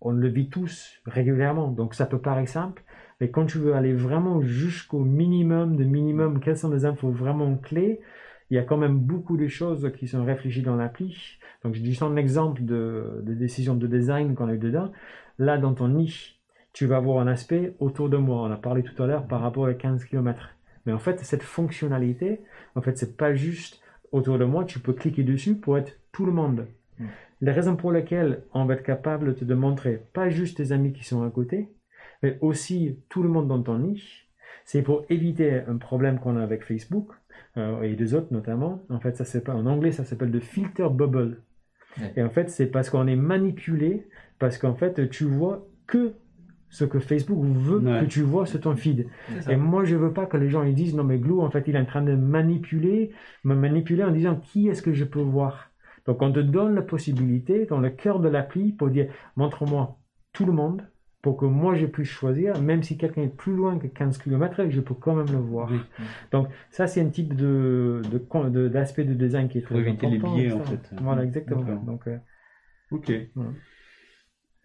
[0.00, 1.68] On le vit tous régulièrement.
[1.70, 2.82] Donc, ça peut paraître simple.
[3.20, 7.56] Mais quand tu veux aller vraiment jusqu'au minimum de minimum, quelles sont les infos vraiment
[7.56, 8.00] clés,
[8.50, 11.38] il y a quand même beaucoup de choses qui sont réfléchies dans l'appli.
[11.62, 14.90] Donc, je dis un exemple de, de décision de design qu'on a eu dedans.
[15.38, 16.38] Là, dans ton niche,
[16.74, 18.42] tu vas avoir un aspect autour de moi.
[18.42, 20.50] On a parlé tout à l'heure par rapport à 15 km.
[20.84, 22.40] Mais en fait, cette fonctionnalité,
[22.74, 23.80] en fait, c'est pas juste
[24.12, 24.64] autour de moi.
[24.64, 26.66] Tu peux cliquer dessus pour être tout le monde.
[26.98, 27.06] Mm.
[27.40, 30.92] Les raisons pour lesquelles on va être capable de te montrer pas juste tes amis
[30.92, 31.68] qui sont à côté,
[32.22, 34.28] mais aussi tout le monde dans ton niche,
[34.64, 37.12] c'est pour éviter un problème qu'on a avec Facebook
[37.56, 38.82] euh, et des autres notamment.
[38.88, 41.40] En fait, ça s'appelle en anglais, ça s'appelle le filter bubble.
[42.16, 44.08] Et en fait, c'est parce qu'on est manipulé,
[44.40, 46.14] parce qu'en fait, tu vois que
[46.78, 48.00] ce que Facebook veut Ouais.
[48.00, 49.06] que tu vois sur ton feed.
[49.48, 51.64] Et moi, je veux pas que les gens ils disent non mais Glou, en fait,
[51.68, 53.12] il est en train de manipuler,
[53.44, 55.70] me manipuler en disant qui est-ce que je peux voir?
[56.06, 59.06] Donc, on te donne la possibilité dans le cœur de l'appli pour dire
[59.36, 59.98] montre-moi
[60.32, 60.82] tout le monde
[61.22, 64.66] pour que moi je puisse choisir, même si quelqu'un est plus loin que 15 km,
[64.68, 65.70] je peux quand même le voir.
[65.72, 65.78] Oui.
[66.32, 69.80] Donc, ça, c'est un type de, de, de- d'aspect de design qui est très Pour
[69.86, 70.90] éviter les important, biais, en fait.
[71.00, 71.64] Voilà, exactement.
[71.86, 72.18] Donc, euh,
[72.90, 73.10] Ok.
[73.34, 73.50] Voilà.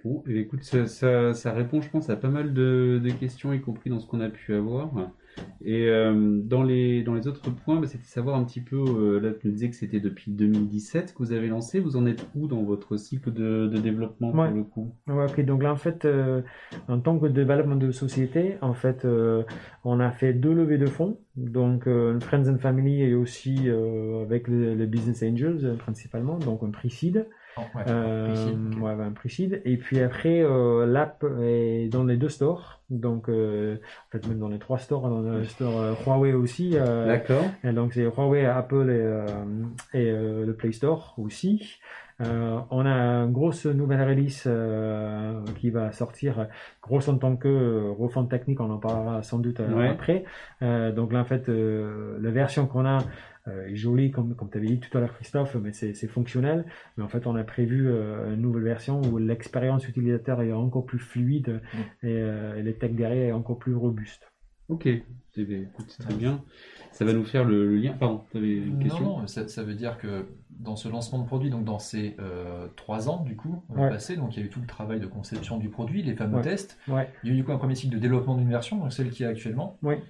[0.03, 3.51] Bon, et écoute, ça, ça, ça répond, je pense, à pas mal de, de questions,
[3.51, 4.91] y compris dans ce qu'on a pu avoir.
[5.62, 9.19] Et euh, dans, les, dans les autres points, bah, c'était savoir un petit peu, euh,
[9.19, 12.25] là tu nous disais que c'était depuis 2017 que vous avez lancé, vous en êtes
[12.35, 14.47] où dans votre cycle de, de développement Ouais.
[14.47, 14.95] pour le coup?
[15.07, 15.41] Ouais, ok.
[15.45, 16.41] Donc là, en fait, euh,
[16.88, 19.05] en tant que développement de société, en fait,
[19.83, 21.19] on a fait deux levées de fonds.
[21.35, 21.85] Donc,
[22.21, 26.38] Friends and Family et aussi avec les, les Business Angels principalement.
[26.38, 26.71] Donc, un.
[26.71, 27.38] Oh,
[27.75, 29.61] ouais, Euh, ouais, un pre-seed.
[29.65, 32.78] Et puis après, euh, l'app est dans les deux stores.
[32.89, 36.71] Donc, euh, en fait, même dans les trois stores, dans le store euh, Huawei aussi.
[36.75, 37.43] euh, D'accord.
[37.63, 39.25] et donc c'est Huawei, Apple et, euh,
[39.93, 41.80] et euh, le Play Store aussi.
[42.21, 42.91] Euh, on a
[43.23, 46.47] une grosse nouvelle release euh, qui va sortir,
[46.84, 49.88] grosse en tant que euh, refonte technique, on en parlera sans doute euh, Ouais.
[49.88, 50.25] après.
[50.62, 52.97] Euh, donc là en fait, euh, la version qu'on a
[53.47, 56.08] euh, est jolie comme, comme tu avais dit tout à l'heure Christophe, mais c'est c'est
[56.10, 56.65] fonctionnel.
[56.97, 60.86] Mais en fait on a prévu euh, une nouvelle version où l'expérience utilisateur est encore
[60.86, 61.62] plus fluide
[62.04, 64.31] et, euh, et les derrière est encore plus robuste.
[64.69, 64.85] Ok.
[64.85, 65.01] Eh
[65.41, 66.43] écoute, c'est très bien.
[66.91, 67.93] Ça va nous faire le, le lien.
[67.93, 71.19] Pardon, tu avais une question Non, non, ça, ça veut dire que dans ce lancement
[71.19, 73.89] de produit, donc dans ces euh, trois ans du coup euh, Ouais.
[73.89, 76.37] passés, donc il y a eu tout le travail de conception du produit, les fameux
[76.37, 76.41] Ouais.
[76.43, 76.77] tests.
[76.89, 77.09] Ouais.
[77.23, 79.11] Il y a eu du coup un premier cycle de développement d'une version, donc celle
[79.11, 79.77] qui est actuellement.
[79.81, 80.01] Ouais.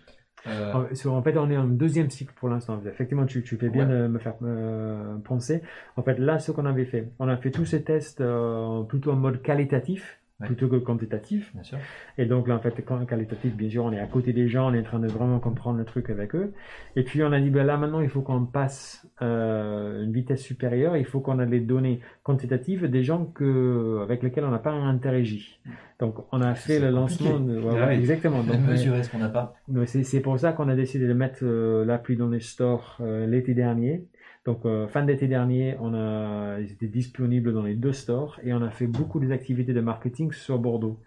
[0.48, 2.82] Euh, En- fait, on est en deuxième cycle pour l'instant.
[2.88, 5.62] Effectivement, tu, tu fais bien de me faire euh, penser.
[5.98, 9.12] En fait, là, ce qu'on avait fait, on a fait tous ces tests euh, plutôt
[9.12, 10.48] en mode qualitatif Ouais.
[10.48, 11.54] plutôt que quantitatif.
[11.54, 11.78] bien sûr.
[12.18, 14.72] Et donc là, en fait, quand qualitatif, bien sûr, on est à côté des gens,
[14.72, 16.54] on est en train de vraiment comprendre le truc avec eux.
[16.96, 20.42] Et puis on a dit, ben là maintenant, il faut qu'on passe euh, une vitesse
[20.42, 20.96] supérieure.
[20.96, 24.72] Il faut qu'on ait les données quantitatives des gens que, avec lesquels on n'a pas
[24.72, 25.60] interagi.
[26.00, 27.26] Donc on a fait le compliqué.
[27.26, 27.40] lancement.
[27.42, 28.42] De, ouais, Ah ouais, exactement.
[28.44, 29.56] Donc, mesurer ce qu'on n'a pas.
[29.86, 33.54] c'est pour ça qu'on a décidé de mettre euh, l'appli dans les stores euh, l'été
[33.54, 34.06] dernier.
[34.50, 38.52] Donc euh, fin d'été dernier, on a, ils étaient disponibles dans les deux stores et
[38.58, 40.98] on a fait beaucoup des activités de marketing sur Bordeaux.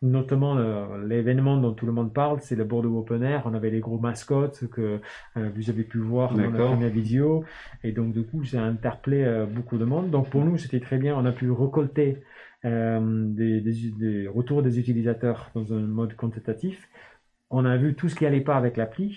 [0.00, 0.52] Notamment
[1.10, 3.42] l'événement dont tout le monde parle, c'est le Bordeaux Open Air.
[3.46, 5.00] On avait les gros mascottes que
[5.36, 7.44] euh, vous avez pu voir dans la première vidéo.
[7.84, 10.10] Et donc du coup, ça a interpellé euh, beaucoup de monde.
[10.10, 11.12] Donc pour nous, c'était très bien.
[11.20, 12.08] On a pu récolter
[12.64, 16.88] des, des- des retours des utilisateurs dans un mode quantitatif.
[17.50, 19.08] On a vu tout ce qui allait pas avec l'appli.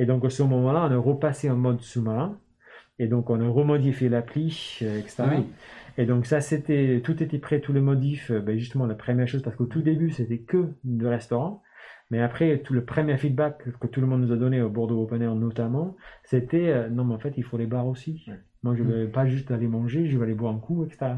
[0.00, 2.30] Et donc à ce moment-là, on a repassé en mode sous-marin.
[3.02, 5.14] Et donc on a remodifié l'appli, euh, etc.
[5.26, 5.44] Ah oui.
[5.98, 8.30] Et donc ça, c'était tout était prêt, tous les modifs.
[8.30, 11.62] euh, ben, justement, la première chose, parce qu'au tout début, c'était que de restaurant.
[12.10, 15.02] Mais après, tout le premier feedback que tout le monde nous a donné au Bordeaux
[15.02, 18.24] Open Air notamment, c'était euh, non, mais en fait, il faut les bars aussi.
[18.28, 18.34] Ouais.
[18.62, 21.12] Moi, je ne vais pas juste aller manger, je vais aller boire un coup, etc.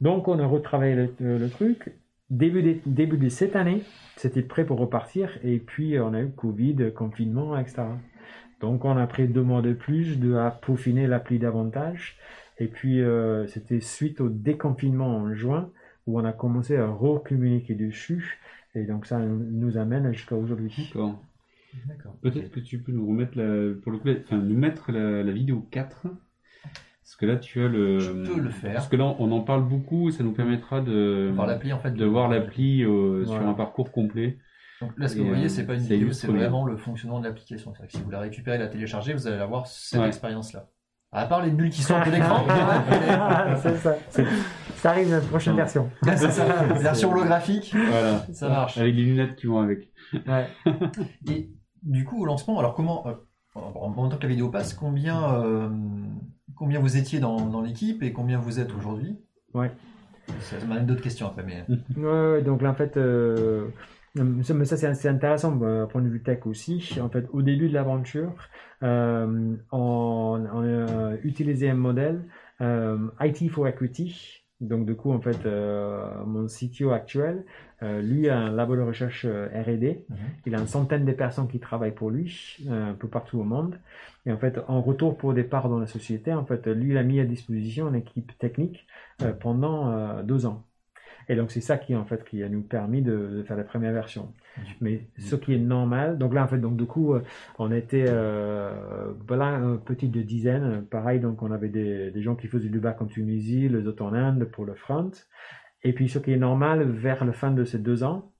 [0.00, 1.92] Donc, on a retravaillé le, le- le truc.
[2.30, 3.82] Début de, début de cette année,
[4.16, 5.38] c'était prêt pour repartir.
[5.44, 7.82] Et puis, on a eu Covid, confinement, etc.
[8.62, 12.16] Donc, on a pris deux mois de plus de à peaufiner l'appli davantage.
[12.58, 15.68] Et puis, euh, c'était suite au déconfinement en juin
[16.06, 18.38] où on a commencé à recommuniquer dessus.
[18.76, 20.92] Et donc, ça nous amène jusqu'à aujourd'hui.
[21.88, 22.14] D'accord.
[22.22, 25.32] Peut-être que tu peux nous remettre la, pour le coup, enfin, nous mettre la, la
[25.32, 26.06] vidéo 4.
[27.12, 27.98] Parce que là, tu as le.
[27.98, 28.74] Je peux le faire.
[28.74, 31.80] Parce que là, on en parle beaucoup et ça nous permettra de, Voir l'appli en
[31.80, 31.90] fait.
[31.90, 34.38] de voir l'appli euh, sur un parcours complet.
[34.82, 37.20] Donc là, ce que vous voyez, euh, c'est pas une vidéo, c'est vraiment le fonctionnement
[37.20, 37.72] de l'application.
[37.72, 40.08] C'est-à-dire que si vous la récupérez, la téléchargez, vous allez avoir cette Ouais.
[40.08, 40.66] expérience-là.
[41.14, 42.42] À part les bulles qui sortent de l'écran.
[43.62, 43.94] c'est ça.
[44.76, 45.90] Ça arrive dans la prochaine version.
[46.04, 46.44] Là, c'est ça.
[46.74, 48.26] Version holographique, Voilà.
[48.32, 48.78] ça marche.
[48.78, 49.90] Avec les lunettes qui vont avec.
[50.26, 50.48] Ouais.
[51.30, 51.50] Et
[51.82, 53.12] du coup, au lancement, alors comment, euh,
[53.54, 55.68] en même temps que la vidéo passe, combien, euh,
[56.56, 59.18] combien vous étiez dans, dans l'équipe et combien vous êtes aujourd'hui?
[59.54, 59.70] Ouais.
[60.40, 61.64] Ça ça m'amène d'autres questions après, mais
[61.96, 63.66] Ouais, ouais, donc là, en fait, euh,
[64.14, 66.98] mais ça, c'est intéressant euh, point de vue tech aussi.
[67.00, 68.34] En fait, au début de l'aventure,
[68.82, 72.24] euh, on, on a utilisé un modèle
[72.60, 74.44] euh, IT for Equity.
[74.60, 77.44] Donc, du coup, en fait, euh, mon CTO actuel,
[77.82, 80.04] euh, lui a un labo de recherche euh, R&D.
[80.08, 80.16] Mhm.
[80.46, 83.44] Il a une centaine de personnes qui travaillent pour lui, euh, un peu partout au
[83.44, 83.80] monde.
[84.26, 86.96] Et en fait, en retour pour des parts dans la société, en fait, lui, il
[86.98, 88.86] a mis à disposition une équipe technique
[89.22, 90.64] euh, pendant euh, deux ans.
[91.28, 93.92] Et donc c'est ça qui en fait qui a nous permis de, faire la première
[93.92, 94.32] version.
[94.80, 97.14] Mais ce qui est normal, donc là en fait donc du coup
[97.58, 98.06] on était
[99.26, 102.80] voilà un petit de dizaines, pareil donc on avait des, des gens qui faisaient du
[102.80, 105.10] bac en Tunisie, les autres en Inde pour le front.
[105.84, 108.31] Et puis ce qui est normal vers la fin de ces deux ans,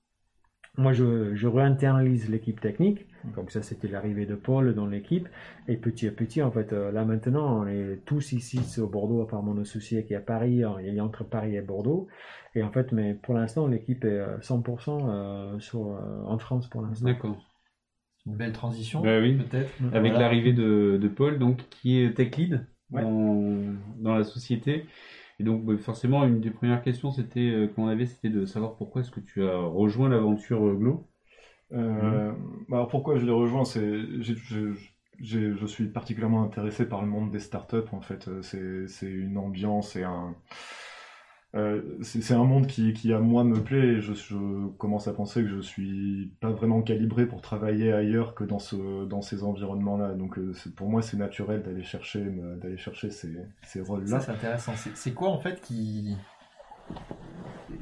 [0.77, 3.05] moi je, je réinternalise l'équipe technique
[3.35, 5.27] donc ça, c'était l'arrivée de Paul dans l'équipe.
[5.67, 9.21] Et petit à petit, en fait, euh, là maintenant, on est tous ici au Bordeaux,
[9.21, 12.07] à part mon associé qui est à Paris, il y a entre Paris et Bordeaux.
[12.55, 15.79] Et en fait, mais pour l'instant, l'équipe est 100% euh, euh, sur,
[16.27, 17.05] en France pour l'instant.
[17.05, 17.37] D'accord.
[18.25, 19.35] Une belle transition, bah oui.
[19.35, 19.69] peut-être.
[19.93, 23.59] Avec l'arrivée de, de, Paul, donc qui est tech lead dans,
[23.97, 24.85] dans, la société.
[25.39, 29.01] Et donc bah, forcément, une des premières questions, c'était qu'on avait, c'était de savoir pourquoi
[29.01, 31.07] est-ce que tu as rejoint l'aventure Glo?
[31.73, 32.31] Euh,
[32.69, 33.97] bah, alors pourquoi je les rejoins C'est
[35.19, 37.89] je suis particulièrement intéressé par le monde des startups.
[37.91, 40.35] En fait, euh, c'est une ambiance et un
[41.55, 45.13] euh, c'est un monde qui, qui, à moi me plaît et je, je, commence à
[45.13, 49.43] penser que je suis pas vraiment calibré pour travailler ailleurs que dans, ce, dans ces
[49.43, 50.13] environnements-là.
[50.13, 50.39] Donc
[50.75, 52.25] pour moi c'est naturel d'aller chercher,
[52.59, 53.37] d'aller chercher ces,
[53.67, 54.19] ces rôles-là.
[54.19, 54.73] Ça c'est intéressant.
[54.95, 56.17] C'est quoi en fait qui,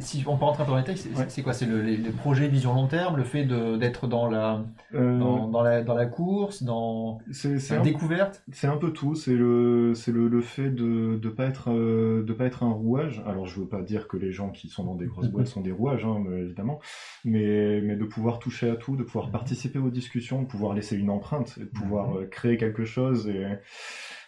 [0.01, 0.97] si on peut rentrer dans les détail,
[1.27, 1.53] c'est quoi?
[1.53, 5.81] C'est le, les, projets vision long terme, le fait d'être dans la, euh, dans, la
[5.81, 8.43] dans la course, dans la découverte?
[8.51, 9.15] C'est un peu tout.
[9.15, 12.71] C'est le c'est le, le, fait de de pas être euh, de pas être un
[12.71, 13.23] rouage.
[13.27, 15.61] Alors je veux pas dire que les gens qui sont dans des grosses boîtes sont
[15.61, 16.79] des rouages, hein, évidemment,
[17.25, 19.33] mais mais de pouvoir toucher à tout, de pouvoir mhm.
[19.33, 22.17] participer aux discussions, de pouvoir laisser une empreinte, de pouvoir mhm.
[22.17, 23.45] euh, créer quelque chose et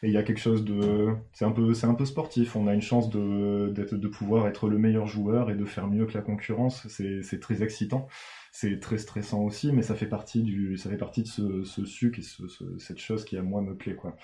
[0.03, 2.55] et il y a quelque chose de c'est un peu c'est un peu sportif.
[2.57, 5.87] On a une chance de d'être de pouvoir être le meilleur joueur et de faire
[5.87, 6.85] mieux que la concurrence.
[6.89, 8.07] C'est c'est très excitant.
[8.51, 11.85] C'est très stressant aussi mais ça fait partie du ça fait partie de ce, ce
[11.85, 12.43] suc et ce,
[12.77, 14.15] cette chose qui à moi me plaît quoi.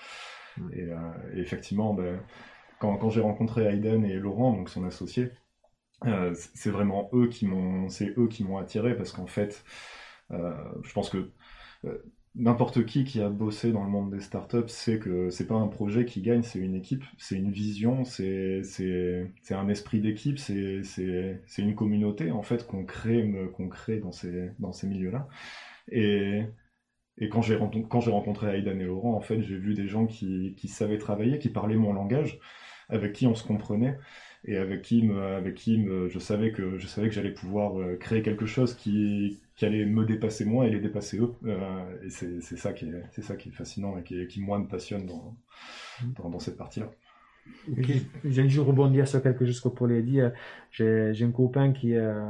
[0.72, 0.96] Et, euh,
[1.34, 2.20] et, effectivement ben,
[2.78, 5.30] quand, quand j'ai rencontré Hayden et Laurent donc son associé
[6.06, 9.64] euh, c'est vraiment eux qui m'ont c'est eux qui m'ont attiré parce qu'en fait
[10.32, 11.30] euh, je pense que
[11.84, 11.98] euh,
[12.34, 15.68] n'importe qui qui a bossé dans le monde des startups sait que c'est pas un
[15.68, 18.62] projet qui gagne, c'est une équipe, c'est une vision, c'est
[19.50, 20.82] un esprit d'équipe, c'est
[21.58, 25.28] une communauté en fait qu'on crée qu'on crée dans ces dans ces milieux-là.
[25.90, 26.44] Et
[27.18, 30.68] et quand j'ai rencontré Aidan et Laurent, en fait, j'ai vu des gens qui qui
[30.68, 32.40] savaient travailler, qui parlaient mon langage,
[32.88, 33.98] avec qui on se comprenait
[34.44, 37.96] et avec qui me, avec qui je savais que je savais que j'allais pouvoir euh,
[37.96, 41.34] créer quelque chose qui qui allait me dépasser moi et les dépasser eux.
[41.44, 44.58] Euh, et c'est ça qui est c'est ça qui est fascinant et qui, qui moi
[44.58, 45.36] me passionne dans
[46.16, 46.56] dans, dans cette
[47.66, 48.00] partie-là.
[48.24, 50.20] J'ai juste rebondir sur quelque chose que Paul a dit.
[50.70, 52.22] J'ai un copain qui est euh,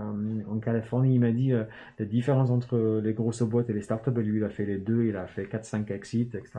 [0.48, 1.64] en Californie, il m'a dit euh,
[1.98, 4.10] la différence entre les grosses boîtes et les startups.
[4.10, 6.50] Lui, il a fait les deux, il a fait 4-5 exits, etc.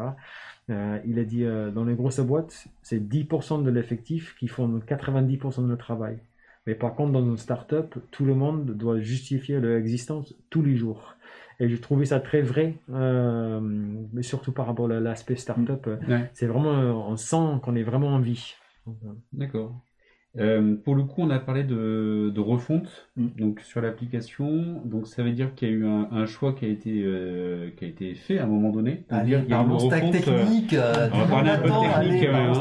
[0.69, 5.63] Euh, il a dit dans les grosses boîtes, c'est 10% de l'effectif qui font 90%
[5.63, 6.17] de le travail.
[6.67, 10.75] Mais par contre, dans une startup, tout le monde doit justifier leur existence tous les
[10.75, 11.15] jours.
[11.62, 15.88] Et j'ai trouvé ça très vrai, euh, mais surtout par rapport à l'aspect startup.
[16.34, 16.71] C'est vraiment,
[17.08, 18.56] on sent qu'on est vraiment en vie.
[19.32, 19.82] D'accord.
[20.38, 23.28] Euh, pour le coup, on a parlé de, de refonte mm.
[23.38, 24.82] donc sur l'application.
[24.86, 27.86] Donc ça veut dire qu'il y a eu un, choix qui a été euh, qui
[27.86, 29.04] a été fait à un moment donné.
[29.10, 30.74] Allez, dire, il y a une stack technique.
[30.74, 32.54] Euh, on va parler un peu technique, hein.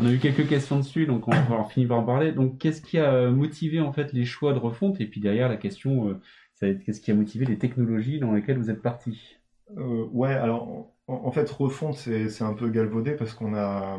[0.00, 2.32] On a eu quelques questions dessus, donc on va finir par en parler.
[2.32, 5.00] Donc qu'est-ce qui a motivé en fait les choix de refonte?
[5.00, 6.16] Et puis derrière la question,
[6.60, 9.38] qu'est-ce qui a motivé les technologies dans lesquelles vous êtes parti?
[9.76, 13.96] Ouais, alors en, fait, refonte, c'est un peu galvaudé parce qu'on a,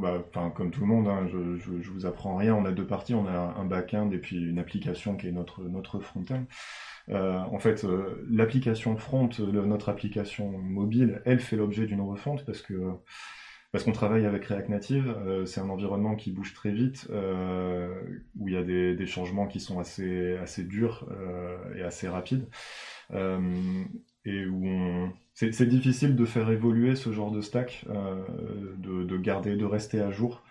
[0.00, 2.86] bah, comme tout le monde, hein, je, je, je, vous apprends rien, on a deux
[2.86, 6.44] parties, on a un back-end et puis une application qui est notre, notre front-end.
[7.08, 12.62] Euh, en fait, euh, l'application front, notre application mobile, elle fait l'objet d'une refonte parce
[12.62, 12.74] que
[13.72, 17.88] parce qu'on travaille avec React Native, euh, c'est un environnement qui bouge très vite, euh,
[18.36, 22.48] où il y a des, changements qui sont assez assez durs euh, et assez rapides,
[23.12, 27.86] et où on c'est difficile de faire évoluer ce genre de stack,
[28.76, 30.42] de, garder, de rester à jour.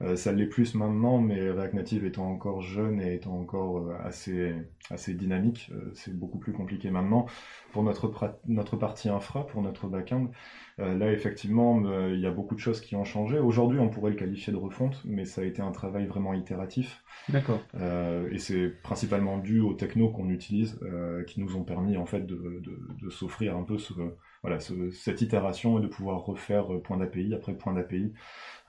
[0.00, 3.96] Euh, ça l'est plus maintenant, mais React Native étant encore jeune et étant encore euh,
[4.04, 4.54] assez,
[4.90, 7.26] assez dynamique, euh, c'est beaucoup plus compliqué maintenant.
[7.72, 8.12] Pour notre,
[8.46, 10.30] notre partie infra, pour notre backend,
[10.78, 13.38] là effectivement, il y a beaucoup de choses qui ont changé.
[13.38, 17.04] Aujourd'hui, on pourrait le qualifier de refonte, mais ça a été un travail vraiment itératif.
[17.28, 17.60] D'accord.
[17.74, 20.80] et c'est principalement dû aux technos qu'on utilise,
[21.26, 23.92] qui nous ont permis en fait de, de, de s'offrir un peu ce
[24.42, 24.58] voilà,
[24.92, 28.12] cette itération et de pouvoir refaire euh, point d'API après point d'API,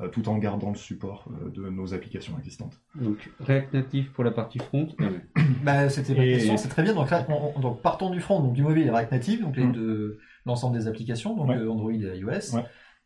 [0.01, 2.79] euh, tout en gardant le support euh, de nos applications existantes.
[2.95, 4.87] Donc React Native pour la partie front.
[5.63, 6.93] bah, c'était ma question, c'est très bien.
[6.93, 7.09] Donc,
[7.61, 9.71] donc partons du front, donc du mobile et React Native, donc les mm.
[9.73, 12.57] deux, l'ensemble des applications, donc Android et iOS.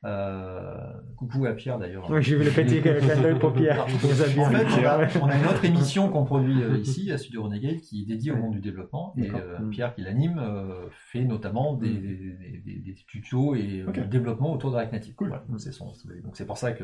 [0.05, 0.73] Euh,
[1.17, 2.05] coucou à Pierre d'ailleurs.
[2.09, 3.85] Oui, j'ai vu le petit clin d'œil pour Pierre.
[3.85, 7.43] En fait, on a, on a une autre émission qu'on produit euh, ici à Studio
[7.43, 9.13] Renegade qui est dédiée au monde du développement.
[9.17, 9.69] Et euh, Mm.
[9.69, 12.01] Pierre qui l'anime euh, fait notamment des, Mm.
[12.01, 15.13] des, des- des tutos et du développement autour de React Native.
[15.19, 15.85] Voilà, donc c'est son-
[16.23, 16.83] donc c'est pour ça que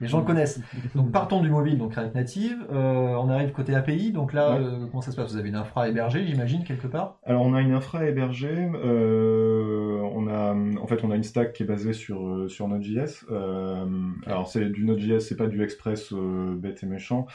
[0.00, 0.60] les gens le connaissent.
[0.94, 2.58] Donc partons du mobile, donc React Native.
[2.70, 4.12] Euh, on arrive côté API.
[4.12, 4.64] Donc là, Ouais.
[4.64, 5.32] euh, comment ça se passe?
[5.32, 7.18] Vous avez une infra hébergée, j'imagine quelque part?
[7.24, 11.52] Alors on a une infra hébergée, euh, on a en fait on a une stack
[11.54, 13.24] qui est basée sur euh, sur Node.js.
[13.30, 17.26] Euh, alors c'est du Node.js, c'est pas du Express euh, bête et méchant.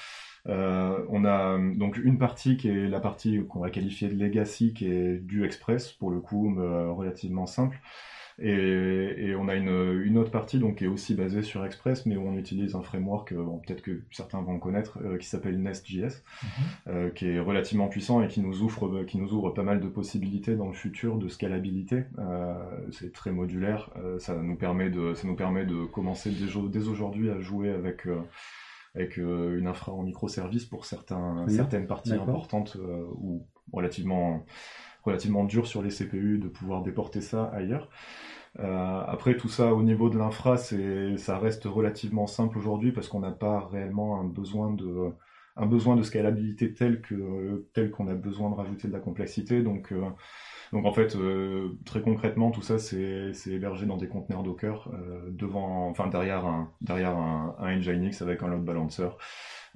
[0.48, 4.74] Euh, on a donc une partie qui est la partie qu'on va qualifier de legacy,
[4.74, 7.80] qui est du Express pour le coup euh, relativement simple.
[8.40, 12.06] Et, et on a une, une autre partie donc qui est aussi basée sur Express,
[12.06, 15.18] mais où on utilise un framework, euh, bon, peut-être que certains vont le connaître, euh,
[15.18, 16.22] qui s'appelle Nest.js
[16.88, 19.88] euh, qui est relativement puissant et qui nous ouvre qui nous ouvre pas mal de
[19.88, 22.04] possibilités dans le futur de scalabilité.
[22.20, 22.54] Euh,
[22.92, 26.88] c'est très modulaire, ça nous permet de ça nous permet de commencer dès, jo- dès
[26.88, 28.08] aujourd'hui à jouer avec
[28.96, 31.54] avec euh, une infra en microservices pour certains Oui.
[31.54, 34.44] certaines parties importantes euh, ou relativement
[35.08, 37.90] relativement dur sur les CPU de pouvoir déporter ça ailleurs.
[38.60, 43.20] Euh, après tout ça au niveau de l'infra, ça reste relativement simple aujourd'hui parce qu'on
[43.20, 45.12] n'a pas réellement un besoin de
[45.60, 49.62] un besoin de scalabilité tel qu'on a besoin de rajouter de la complexité.
[49.62, 50.02] Donc euh,
[50.74, 54.90] donc en fait euh, très concrètement tout ça c'est hébergé dans des conteneurs Docker
[55.30, 59.10] devant enfin derrière un derrière un, un Nginx avec un load balancer.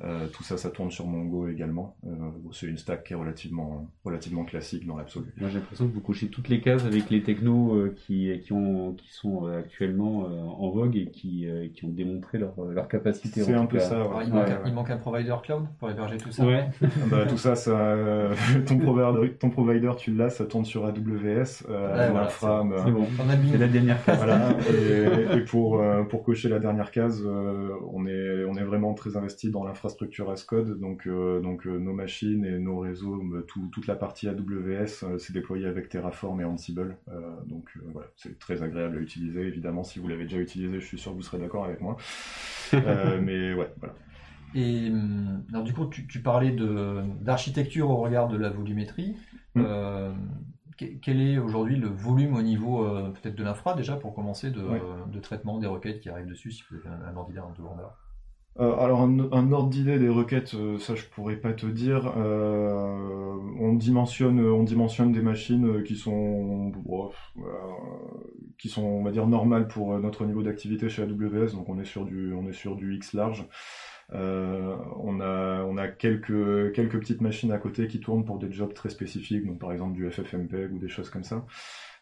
[0.03, 1.95] Euh, tout ça, ça tourne sur Mongo également.
[2.07, 2.09] Euh,
[2.51, 5.27] c'est une stack qui est relativement, relativement classique dans l'absolu.
[5.37, 8.51] Moi, j'ai l'impression que vous cochez toutes les cases avec les technos euh, qui, qui,
[8.53, 12.53] ont, qui sont euh, actuellement euh, en vogue et qui, euh, qui ont démontré leur,
[12.69, 13.41] leur capacité.
[13.43, 13.83] C'est un peu cas.
[13.83, 13.95] ça.
[13.95, 14.23] Alors, Ouais.
[14.25, 14.61] il, manque Ouais, un, ouais.
[14.67, 16.45] il manque un provider cloud pour héberger tout ça.
[16.45, 16.65] Ouais.
[17.11, 18.33] Bah, tout ça, ça euh,
[18.65, 21.65] ton, provider, ton provider, tu l'as, ça tourne sur AWS.
[21.69, 23.05] Euh, Ouais, voilà, C'est bon.
[23.51, 24.17] C'est la dernière case.
[24.17, 24.49] Voilà.
[24.71, 28.93] Et, et pour, euh, pour cocher la dernière case, euh, on, est, on est vraiment
[28.93, 29.90] très investi dans l'infrastructure
[30.29, 30.79] as code.
[30.79, 35.03] Donc, euh, donc euh, nos machines et nos réseaux, euh, tout- toute la partie AWS,
[35.03, 36.97] euh, c'est déployé avec Terraform et Ansible.
[37.47, 39.41] Donc voilà, c'est très agréable à utiliser.
[39.41, 41.97] Évidemment, si vous l'avez déjà utilisé, je suis sûr que vous serez d'accord avec moi.
[42.73, 43.95] Mais ouais, voilà.
[44.53, 44.91] Et
[45.51, 46.55] alors du coup, tu, tu parlais
[47.21, 49.15] d'architecture au regard de la volumétrie.
[49.55, 49.61] Mm.
[49.65, 50.11] Euh,
[50.77, 54.49] que- quel est aujourd'hui le volume au niveau euh, peut-être de l'infra déjà pour commencer
[54.51, 54.81] de, Ouais.
[55.11, 57.63] de traitement des requêtes qui arrivent dessus, si vous avez un, un d'idée en deux.
[58.59, 62.13] Euh, alors un, un ordre d'idée des requêtes, euh, ça je pourrais pas te dire.
[62.17, 66.71] Euh, on dimensionne, on dimensionne des machines euh, qui sont,
[67.37, 67.41] euh,
[68.57, 71.53] qui sont, on va dire normales pour euh, notre niveau d'activité chez AWS.
[71.53, 73.45] Donc on est sur du, on est sur du X large.
[74.13, 78.51] Euh, on a, on a quelques, quelques petites machines à côté qui tournent pour des
[78.51, 81.45] jobs très spécifiques, donc par exemple du FFmpeg ou des choses comme ça.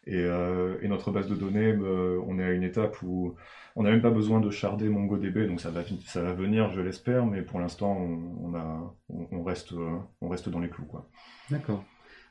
[0.06, 3.36] Et, euh, et notre base de données, euh, on est à une étape où
[3.76, 7.42] on n'a même pas besoin de charder MongoDB, donc ça va, venir, je l'espère, mais
[7.42, 7.96] pour l'instant,
[9.10, 10.88] on, reste, euh, on reste dans les clous.
[11.50, 11.84] D'accord.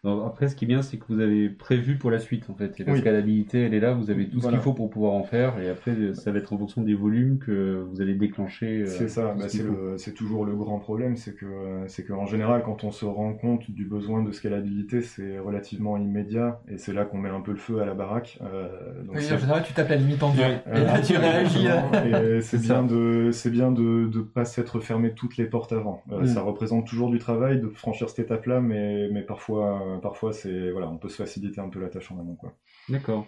[0.04, 2.54] Alors, après, ce qui est bien, c'est que vous avez prévu pour la suite, en
[2.54, 2.78] fait.
[2.78, 3.00] Et la Oui.
[3.00, 5.68] scalabilité, elle est là, vous avez tout ce qu'il faut pour pouvoir en faire, et
[5.68, 8.82] après, ça va être en fonction des volumes que vous allez déclencher.
[8.82, 9.64] euh, C'est ça, ce bah, c'est
[9.98, 11.46] c'est toujours le grand problème, c'est que
[11.88, 16.60] c'est qu'en général, quand on se rend compte du besoin de scalabilité, c'est relativement immédiat,
[16.68, 18.38] et c'est là qu'on met un peu le feu à la baraque.
[18.42, 20.42] euh, donc Oui, en général, tu tapes la limite en dur.
[20.44, 20.62] Ouais.
[20.76, 21.66] Et là, tu réagis.
[21.68, 26.02] euh, c'est bien de, c'est bien de, de pas s'être fermé toutes les portes avant.
[26.12, 26.26] Euh, Mm.
[26.26, 30.70] Ça représente toujours du travail de franchir cette étape-là, mais, mais parfois, euh, parfois c'est,
[30.70, 32.54] voilà, on peut se faciliter un peu la tâche en amont, quoi.
[32.88, 33.26] D'accord.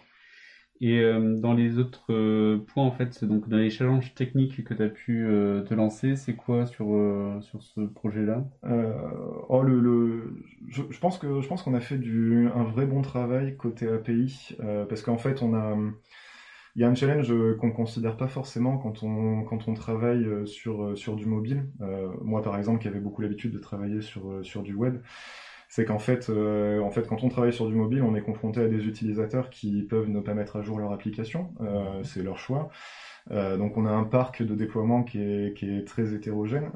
[0.83, 4.73] Et euh, dans les autres euh, points, en fait, donc dans les challenges techniques que
[4.73, 8.44] tu as pu euh, te lancer, c'est quoi sur, euh, sur ce projet-là?
[8.64, 8.94] Euh,
[9.51, 10.35] oh, le, le,
[10.68, 13.88] je, je pense que, je pense qu'on a fait du, un vrai bon travail côté
[13.88, 15.77] API, euh, parce qu'en fait, on a,
[16.77, 20.25] il y a un challenge euh, qu'on considère pas forcément quand on, quand on travaille
[20.25, 21.68] euh, sur, euh, sur du mobile.
[21.83, 25.03] Euh, moi, par exemple, qui avait beaucoup l'habitude de travailler sur, euh, sur du web,
[25.70, 28.61] c'est qu'en fait, euh, en fait, quand on travaille sur du mobile, on est confronté
[28.61, 31.54] à des utilisateurs qui peuvent ne pas mettre à jour leur application.
[31.61, 32.70] Euh, c'est leur choix.
[33.30, 36.70] Euh, donc, on a un parc de déploiement qui est, qui est très hétérogène.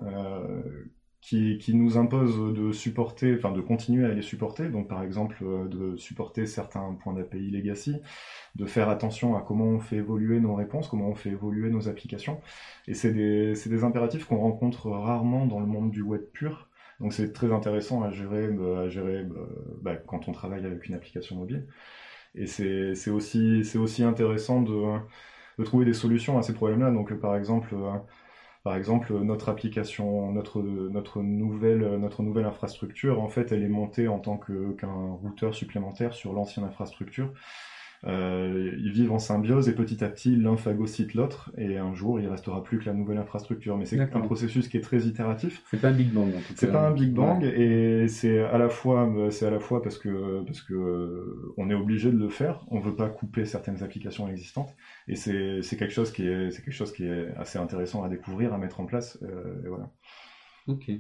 [1.21, 5.43] Qui, qui nous impose de supporter, enfin de continuer à les supporter, donc par exemple
[5.71, 7.97] de supporter certains points d'API legacy,
[8.57, 11.89] de faire attention à comment on fait évoluer nos réponses, comment on fait évoluer nos
[11.89, 12.43] applications.
[12.89, 16.69] Et c'est des, c'est des impératifs qu'on rencontre rarement dans le monde du web pur.
[17.01, 19.47] Donc c'est très intéressant à gérer, euh, à gérer euh,
[19.83, 21.67] bah, quand on travaille avec une application mobile.
[22.35, 24.99] Et c'est aussi, aussi intéressant de,
[25.59, 26.91] de trouver des solutions à ces problèmes-là.
[26.91, 27.77] Donc euh, par exemple,
[28.65, 34.09] par exemple, notre application, notre, notre, nouvelle, notre nouvelle infrastructure, en fait, elle est montée
[34.09, 37.33] en tant qu'un routeur supplémentaire sur l'ancienne infrastructure.
[38.07, 42.21] Euh, ils vivent en symbiose et petit à petit l'un phagocyte l'autre et un jour
[42.21, 43.79] il restera plus que la nouvelle infrastructure.
[43.79, 45.63] Mais c'est un processus qui est très itératif.
[45.71, 46.55] C'est pas un Big Bang en tout cas.
[46.57, 47.61] C'est pas un Big Bang Ouais.
[47.61, 51.71] et c'est à la fois c'est à la fois parce que parce que euh, on
[51.71, 52.65] est obligé de le faire.
[52.71, 54.75] On veut pas couper certaines applications existantes
[55.09, 58.09] et c'est c'est quelque chose qui est c'est quelque chose qui est assez intéressant à
[58.11, 59.19] découvrir, à mettre en place.
[59.23, 59.91] euh, et voilà.
[60.67, 60.91] Ok.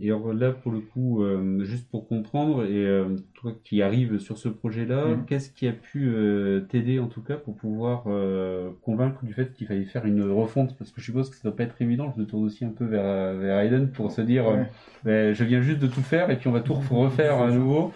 [0.00, 4.18] Et alors là, pour le coup, euh, juste pour comprendre, et euh, toi qui arrives
[4.18, 5.24] sur ce projet-là, Mhm.
[5.26, 9.52] qu'est-ce qui a pu euh, t'aider en tout cas pour pouvoir euh, convaincre du fait
[9.52, 10.76] qu'il fallait faire une refonte?
[10.76, 12.12] Parce que je suppose que ça doit pas être évident.
[12.16, 14.70] Je me tourne aussi un peu vers, vers Aiden pour se dire, euh, Ouais.
[15.04, 17.92] ben, je viens juste de tout faire et puis on va tout refaire à nouveau.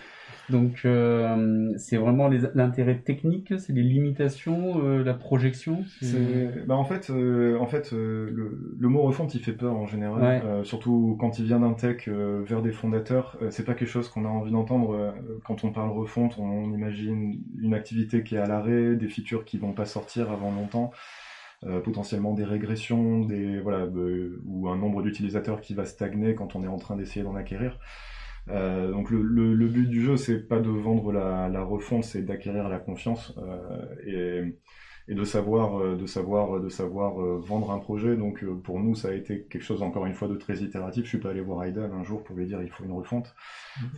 [0.51, 5.85] Donc euh, c'est vraiment l'intérêt technique, c'est les limitations, euh, la projection.
[6.67, 9.87] Bah en fait, euh, en fait euh, le, le mot refonte il fait peur en
[9.87, 10.43] général, Ouais.
[10.45, 13.37] Euh, surtout quand il vient d'un tech euh, vers des fondateurs.
[13.43, 14.95] Euh, c'est pas quelque chose qu'on a envie d'entendre.
[14.95, 15.13] Euh,
[15.45, 19.59] quand on parle refonte, on, imagine une activité qui est à l'arrêt, des features qui
[19.59, 20.93] vont pas sortir avant longtemps,
[21.65, 26.57] euh, potentiellement des régressions, des voilà, euh, ou un nombre d'utilisateurs qui va stagner quand
[26.57, 27.79] on est en train d'essayer d'en acquérir.
[28.51, 32.05] Euh, donc le, le, le but du jeu, c'est pas de vendre la, la refonte,
[32.05, 34.57] c'est d'acquérir la confiance euh, et,
[35.11, 38.17] et de savoir, euh, de savoir, de savoir euh, vendre un projet.
[38.17, 41.05] Donc euh, pour nous, ça a été quelque chose encore une fois de très itératif.
[41.05, 43.35] Je suis pas allé voir Aidan un jour pour lui dire il faut une refonte.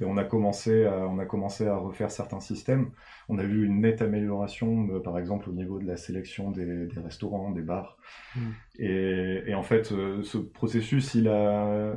[0.00, 2.90] Et on a commencé, à, on a commencé à refaire certains systèmes.
[3.28, 6.86] On a vu une nette amélioration, euh, par exemple au niveau de la sélection des,
[6.86, 7.96] des restaurants, des bars.
[8.36, 8.40] Mm.
[8.80, 11.94] Et, et en fait, euh, ce processus, il a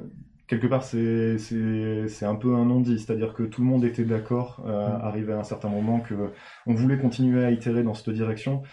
[0.47, 4.05] quelque part, c'est c'est c'est un peu un non-dit, c'est-à-dire que tout le monde était
[4.05, 5.01] d'accord, euh, Mm.
[5.01, 6.13] arrivé à un certain moment, que
[6.67, 8.63] on voulait continuer à itérer dans cette direction.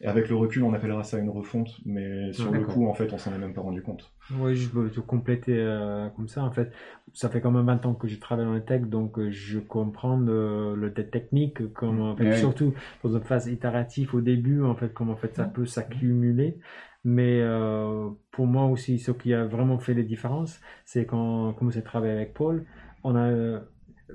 [0.00, 2.74] Et avec le recul, on appellera ça une refonte, mais sur le D'accord.
[2.74, 4.12] coup, en fait, on s'en est même pas rendu compte.
[4.38, 6.44] Oui, je peux te compléter euh, comme ça.
[6.44, 6.70] En fait,
[7.14, 9.58] ça fait quand même 20 ans que je travaille dans le tech, donc euh, je
[9.58, 12.36] comprends euh, le tech technique, comme en fait, Ouais.
[12.36, 16.58] surtout dans une phase itérative au début, en fait, comment en fait ça peut s'accumuler.
[17.04, 21.70] Mais euh, pour moi aussi, ce qui a vraiment fait les différences, c'est quand comme
[21.70, 22.66] j'ai travaillé avec Paul,
[23.04, 23.60] on a euh,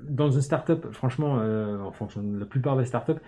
[0.02, 3.20] dans une startup, franchement, euh, en fonction de la plupart des startups,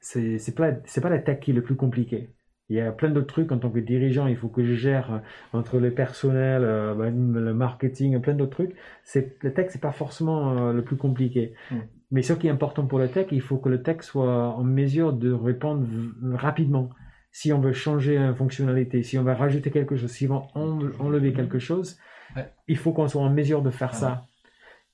[0.00, 2.30] c'est c'est pas c'est pas la tech qui est le plus compliqué.
[2.68, 5.12] Il y a plein d'autres trucs en tant que dirigeant, il faut que je gère
[5.12, 5.18] euh,
[5.52, 8.74] entre le personnel, euh, bah, le marketing, plein d'autres trucs.
[9.04, 11.54] C'est le tech, c'est pas forcément le plus compliqué.
[11.70, 11.76] Mm.
[12.12, 14.64] Mais ce qui est important pour le tech, il faut que le tech soit en
[14.64, 15.86] mesure de répondre
[16.34, 16.90] rapidement.
[17.32, 20.46] Si on veut changer une fonctionnalité, si on va rajouter quelque chose, si on va
[20.54, 21.98] en- enlever quelque chose,
[22.36, 22.48] Ouais.
[22.68, 24.26] il faut qu'on soit en mesure de faire Ah ça.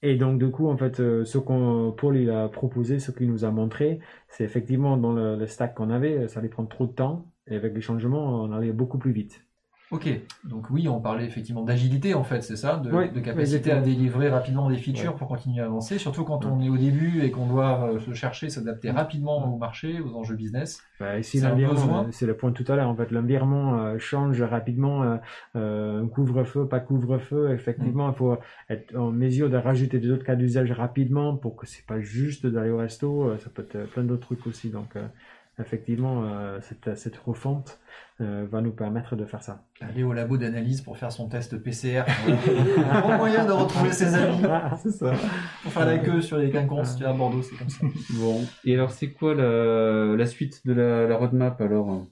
[0.02, 3.28] Et donc, du coup, en fait, euh, ce qu'on Paul il a proposé, ce qu'il
[3.28, 6.86] nous a montré, c'est effectivement dans le, le stack qu'on avait, ça allait prendre trop
[6.86, 7.26] de temps.
[7.48, 9.44] Et avec les changements, on allait beaucoup plus vite.
[9.90, 10.06] Ok,
[10.44, 13.80] donc oui, on parlait effectivement d'agilité en fait, c'est ça, de, Oui, de capacité à
[13.80, 17.30] délivrer rapidement des features pour continuer à avancer, surtout quand on est au début et
[17.30, 20.82] qu'on doit euh, se chercher, s'adapter rapidement au marché, aux enjeux business.
[21.00, 22.06] Bah, l'environnement, besoin.
[22.10, 22.88] c'est le point tout à l'heure.
[22.88, 25.02] En fait, l'environnement euh, change rapidement.
[25.04, 25.16] euh,
[25.56, 27.52] euh, couvre-feu, pas couvre-feu.
[27.52, 28.36] Effectivement, il faut
[28.68, 32.46] être en mesure de rajouter des autres cas d'usage rapidement pour que c'est pas juste
[32.46, 33.24] d'aller au resto.
[33.30, 34.70] euh, ça peut être euh, plein d'autres trucs aussi.
[34.70, 35.06] Donc, euh,
[35.60, 37.78] effectivement, euh, cette, cette refonte
[38.20, 39.64] euh, va nous permettre de faire ça.
[39.80, 42.02] Aller au labo d'analyse pour faire son test PCR.
[42.90, 44.42] Un bon moyen de retrouver ses amis.
[44.82, 45.12] c'est ça.
[45.62, 47.86] Pour faire la queue sur les quinconces, tu à Bordeaux, c'est comme ça.
[48.14, 48.40] Bon.
[48.64, 52.06] Et alors, c'est quoi la, la suite de la, la roadmap alors?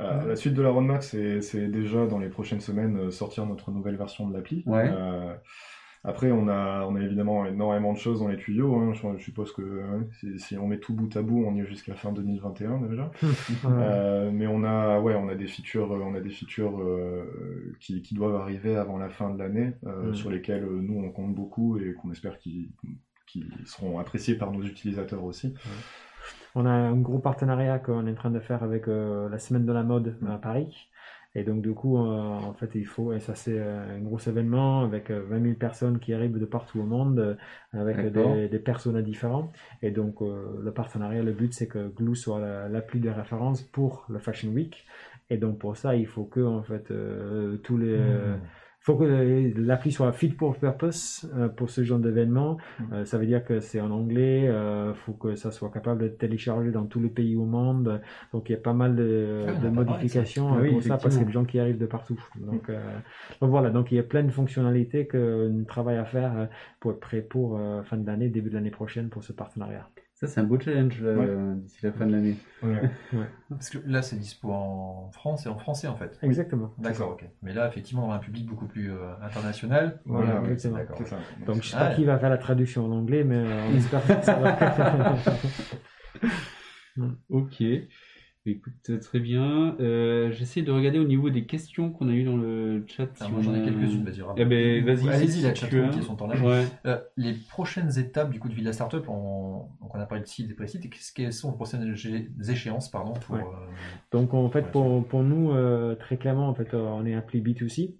[0.00, 3.70] Euh, La suite de la roadmap, c'est c'est déjà dans les prochaines semaines sortir notre
[3.70, 4.64] nouvelle version de l'appli.
[4.66, 4.90] Ouais.
[6.06, 8.76] Après, on a, on a évidemment énormément de choses dans les tuyaux.
[8.76, 8.92] hein.
[8.92, 11.60] Je, je suppose que euh, si, si on met tout bout à bout, on y
[11.60, 13.10] est jusqu'à fin 2021 déjà.
[13.64, 17.74] Euh, mais on a, ouais, on a des features, euh, on a des features euh,
[17.80, 20.14] qui, qui doivent arriver avant la fin de l'année, euh, Mm.
[20.14, 22.68] sur lesquelles nous on compte beaucoup et qu'on espère qu'ils
[23.64, 25.54] seront appréciés par nos utilisateurs aussi.
[26.54, 29.72] On a un gros partenariat qu'on est en train de faire avec la semaine de
[29.72, 30.88] la mode à Paris.
[31.36, 34.18] Et donc, du coup, euh, en fait, il faut, et ça, c'est euh, un gros
[34.20, 37.34] événement avec euh, 20 000 personnes qui arrivent de partout au monde, euh,
[37.72, 39.50] avec des, des personas différents.
[39.82, 43.62] Et donc, euh, le partenariat, le but, c'est que Glue soit la- l'appli de référence
[43.62, 44.86] pour le Fashion Week.
[45.30, 47.88] Et donc, pour ça, il faut que, en fait, euh, tous les.
[47.96, 48.36] euh,
[48.86, 52.58] faut que l'appli soit fit for purpose euh, pour ce genre d'événement.
[52.92, 56.08] Euh, ça veut dire que c'est en anglais, euh, faut que ça soit capable de
[56.08, 58.00] télécharger dans tous les pays au monde.
[58.32, 60.56] Donc il y a pas mal de, Ah, de modifications ça.
[60.56, 61.26] euh, Oui, pour ça parce qu'il y a effectivement.
[61.28, 62.22] des gens qui arrivent de partout.
[62.36, 62.78] Donc, euh,
[63.40, 66.46] donc voilà, donc il y a plein de fonctionnalités que nous travaillons à faire euh,
[66.78, 69.88] pour être prêt pour euh, fin d'année, début de l'année prochaine pour ce partenariat.
[70.16, 71.08] Ça, c'est un beau challenge Ouais.
[71.08, 72.36] euh, d'ici la fin de l'année.
[72.62, 72.80] Ouais.
[73.50, 76.16] Parce que là, c'est dispo en France et en français en fait.
[76.22, 76.72] Exactement.
[76.78, 77.24] D'accord, ok.
[77.42, 80.00] Mais là, effectivement, on a un public beaucoup plus euh, international.
[80.04, 81.04] Voilà, ouais, exactement.
[81.04, 81.18] Ça.
[81.46, 81.96] Donc je sais Ah pas ouais.
[81.96, 85.14] qui va faire la traduction en anglais, mais euh, on espère que ça va.
[87.28, 87.62] ok.
[88.46, 89.74] Écoute, très bien.
[89.80, 93.08] Euh, J'essaie de regarder au niveau des questions qu'on a eues dans le chat.
[93.20, 94.20] Ah, moi, j'en ai quelques-unes, vas-y.
[94.36, 95.08] Eh ben, vas-y.
[95.08, 95.88] Allez-y, si la as.
[95.88, 96.44] qui sont en live.
[96.44, 96.66] Ouais.
[96.84, 100.28] Euh, les prochaines étapes du coup de Villa Startup, on, donc on a parlé de
[100.28, 100.54] site et
[100.90, 103.40] qu'est-ce- quelles sont les prochaines éché- échéances pardon, pour, Ouais.
[103.42, 103.72] euh,
[104.12, 107.40] Donc en fait, pour, pour nous, euh, très clairement, en fait, euh, on est appelé
[107.40, 107.94] B2C.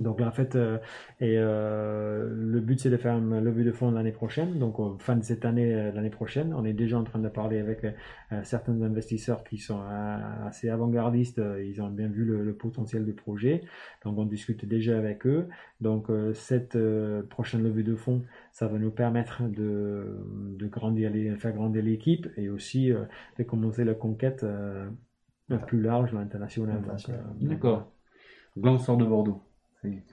[0.00, 0.78] Donc en fait, euh,
[1.20, 4.58] et euh, le but c'est de faire une levée de fonds l'année prochaine.
[4.58, 7.58] Donc euh, fin de cette année, l'année prochaine, on est déjà en train de parler
[7.58, 7.84] avec
[8.44, 9.80] certains investisseurs qui sont
[10.46, 11.40] assez avant-gardistes.
[11.62, 13.62] Ils ont bien vu le, potentiel du projet.
[14.04, 15.48] Donc on discute déjà avec eux.
[15.80, 16.78] Donc cette
[17.28, 18.22] prochaine levée de fonds,
[18.52, 20.18] ça va nous permettre de,
[20.56, 24.44] de grandir faire grandir l'équipe et aussi de commencer la conquête
[25.66, 26.76] plus large, l'international.
[26.76, 27.24] Donc, International.
[27.26, 27.92] euh, D'accord.
[28.56, 29.42] Là, on sort de Bordeaux.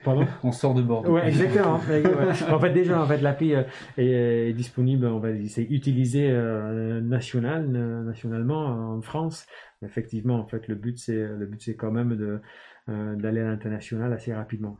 [0.04, 1.12] Pardon On sort de Bordeaux.
[1.14, 1.74] Ouais, exactement.
[2.50, 3.62] En fait, déjà, en fait, l'appli euh,
[3.96, 9.46] est, disponible, on va dire, c'est utilisé euh, national, euh, nationalement en France.
[9.84, 12.40] Effectivement, en fait, le but, c'est le but, c'est quand même de
[12.88, 14.76] d'aller à l'international assez rapidement.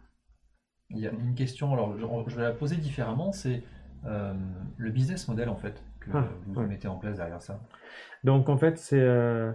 [0.90, 3.62] Il y a une question, alors je, je vais la poser différemment, c'est
[4.05, 4.34] euh,
[4.78, 6.66] le business model en fait que Ah, vous ouais.
[6.66, 7.61] mettez en place derrière ça.
[8.24, 9.53] Donc, en fait, c'est euh,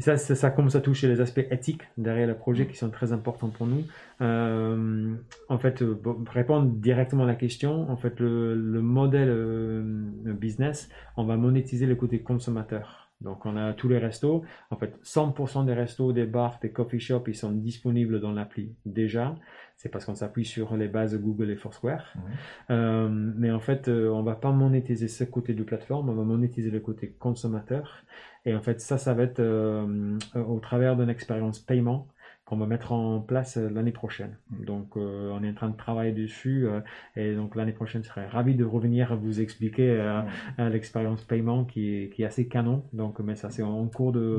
[0.00, 3.12] et ça, ça, commence à toucher les aspects éthiques derrière le projet qui sont très
[3.12, 3.82] importants pour nous.
[4.22, 5.14] Euh,
[5.50, 9.82] en fait, euh, pour répondre directement à la question, en fait, le, le modèle euh,
[10.24, 10.88] business,
[11.18, 13.10] on va monétiser le côté consommateur.
[13.20, 14.42] Donc, on a tous les restos.
[14.70, 18.72] En fait, 100% des restos, des bars, des coffee shops, ils sont disponibles dans l'appli
[18.86, 19.34] déjà.
[19.82, 22.12] C'est parce qu'on s'appuie sur les bases Google et Foursquare.
[22.14, 22.22] Mhm.
[22.68, 26.22] Euh, mais en fait, euh, on va pas monétiser ce côté de plateforme, on va
[26.22, 28.04] monétiser le côté consommateur.
[28.44, 32.08] Et en fait, ça, ça va être euh, euh, au travers d'une expérience paiement
[32.50, 34.36] qu'on va mettre en place euh, l'année prochaine.
[34.66, 36.66] Donc, euh, on est en train de travailler dessus.
[36.66, 36.80] euh,
[37.14, 40.20] et donc, l'année prochaine, je serais ravi de revenir vous expliquer euh,
[40.58, 42.82] euh, l'expérience paiement qui est, qui est assez canon.
[42.92, 44.36] Donc, mais ça, c'est en cours de,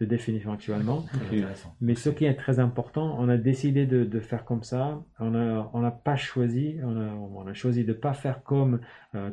[0.00, 1.06] de définition actuellement.
[1.80, 5.00] Mais ce qui est très important, on a décidé de, de faire comme ça.
[5.20, 8.80] On n'a on pas choisi, on a, on a choisi de pas faire comme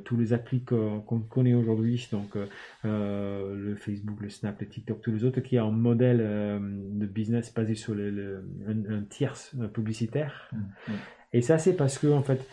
[0.05, 2.37] tous les applis qu'on connaît aujourd'hui, donc
[2.83, 7.53] le Facebook, le Snap, le TikTok, tous les autres, qui ont un modèle de business
[7.53, 10.49] basé sur le, le- un, un tierce publicitaire.
[10.53, 10.95] Mhm.
[11.33, 12.45] Et ça, c'est parce que en fait,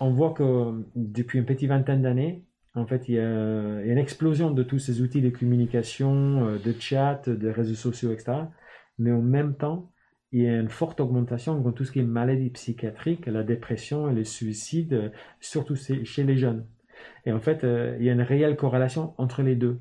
[0.00, 2.44] on voit que depuis une petite vingtaine d'années,
[2.74, 5.30] en fait, il y, a, il y a une explosion de tous ces outils de
[5.30, 8.50] communication, euh, de chat, de réseaux sociaux, etc.
[8.98, 9.90] Mais en même temps,
[10.32, 14.10] il y a une forte augmentation dans tout ce qui est maladie psychiatrique, la dépression
[14.10, 15.08] et les suicides, euh,
[15.40, 16.66] surtout chez chez les jeunes.
[17.24, 19.80] Et en fait, euh, il y a une réelle corrélation entre les deux.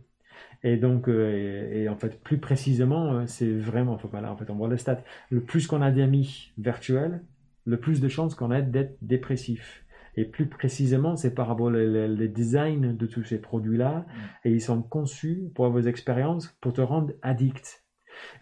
[0.65, 4.35] Et donc, euh, et, et en fait, plus précisément, euh, c'est vraiment, enfin, voilà, en
[4.35, 4.97] fait, on voit le stat.
[5.29, 7.21] Le plus qu'on a d'amis virtuels,
[7.65, 9.85] le plus de chances qu'on a d'être dépressif.
[10.17, 14.05] Et plus précisément, c'est par rapport au design de tous ces produits-là.
[14.43, 17.83] Et ils sont conçus pour vos expériences, pour te rendre addict.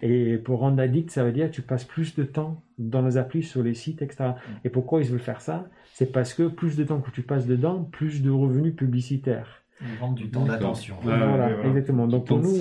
[0.01, 3.17] Et pour rendre addict, ça veut dire que tu passes plus de temps dans les
[3.17, 4.33] applis, sur les sites, etc.
[4.63, 5.67] Et pourquoi ils veulent faire ça?
[5.93, 9.62] C'est parce que plus de temps que tu passes dedans, plus de revenus publicitaires.
[9.91, 10.95] Ils vendent du temps d'attention.
[11.01, 12.07] Voilà, exactement.
[12.07, 12.55] Donc pour nous,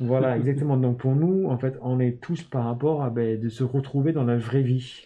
[0.00, 0.76] voilà, exactement.
[0.76, 4.12] Donc pour nous, en fait, on est tous par rapport à ben, de se retrouver
[4.12, 5.04] dans la vraie vie.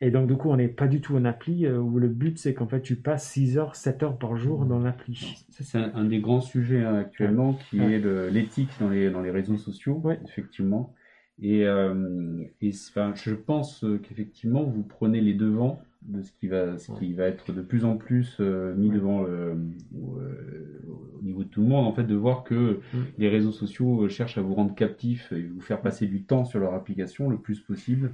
[0.00, 2.36] Et donc du coup, on n'est pas du tout en appli euh, où le but
[2.38, 5.46] c'est qu'en fait tu passes 6 heures, 7 heures par jour dans l'appli.
[5.50, 7.92] Ça, c'est un, un des grands sujets hein, actuellement qui Ouais.
[7.94, 10.18] est l'éthique dans les, dans les réseaux sociaux, Ouais.
[10.26, 10.92] effectivement.
[11.40, 16.48] Et, euh, et enfin, je pense euh, qu'effectivement, vous prenez les devants de ce qui
[16.48, 18.94] va, ce qui va être de plus en plus euh, mis Ouais.
[18.96, 19.56] devant le,
[19.96, 20.82] au, euh,
[21.18, 22.98] au niveau de tout le monde, en fait, de voir que Mm.
[23.18, 26.44] les réseaux sociaux euh, cherchent à vous rendre captif et vous faire passer du temps
[26.44, 28.12] sur leur application le plus possible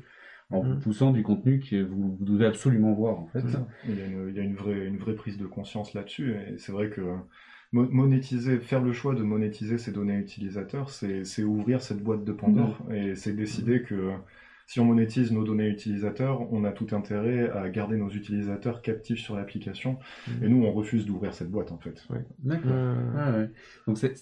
[0.50, 0.80] en vous Mm.
[0.80, 3.44] poussant du contenu que vous, vous devez absolument voir, en fait.
[3.88, 6.32] Il y a, une, il y a une vraie, une vraie prise de conscience là-dessus.
[6.34, 7.00] Et c'est vrai que
[7.72, 12.24] mo- monétiser, faire le choix de monétiser ces données utilisateurs, c'est c'est ouvrir cette boîte
[12.24, 12.78] de Pandore.
[12.92, 14.10] Et c'est décider que
[14.70, 19.18] si on monétise nos données utilisateurs, on a tout intérêt à garder nos utilisateurs captifs
[19.18, 19.98] sur l'application.
[20.28, 20.44] Mhm.
[20.44, 22.06] Et nous, on refuse d'ouvrir cette boîte, en fait.
[22.44, 22.70] D'accord.
[22.72, 23.50] Euh, Ah ouais.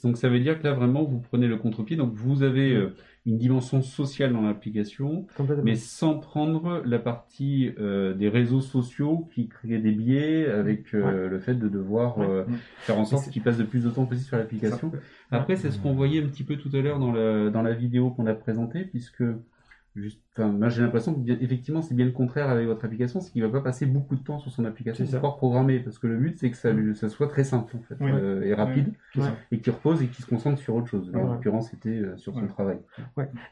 [0.02, 2.94] donc, ça veut dire que là vraiment vous prenez le contre-pied, donc vous avez euh,
[3.26, 5.26] une dimension sociale dans l'application,
[5.64, 11.28] mais sans prendre la partie euh, des réseaux sociaux qui créent des biais avec euh,
[11.28, 12.26] le fait de devoir Ouais.
[12.26, 12.44] euh,
[12.78, 14.92] faire en sorte qu'ils passent de plus de temps possible sur l'application.
[15.30, 17.74] Après c'est ce qu'on voyait un petit peu tout à l'heure dans, le, dans la
[17.74, 19.22] vidéo qu'on a présentée, puisque
[20.00, 23.30] juste, moi j'ai l'impression que bien- effectivement c'est bien le contraire avec votre application, c'est
[23.32, 25.20] qu'il va pas passer beaucoup de temps sur son application ça.
[25.20, 27.82] pour programmer, parce que le but c'est que ça, lui- ça soit très simple en
[27.82, 28.10] fait, Oui.
[28.12, 29.34] euh, et rapide ça.
[29.50, 31.10] et qui repose et qui se concentre sur autre chose.
[31.14, 32.48] En l'occurrence, c'était euh, sur son Ouais.
[32.48, 32.78] travail.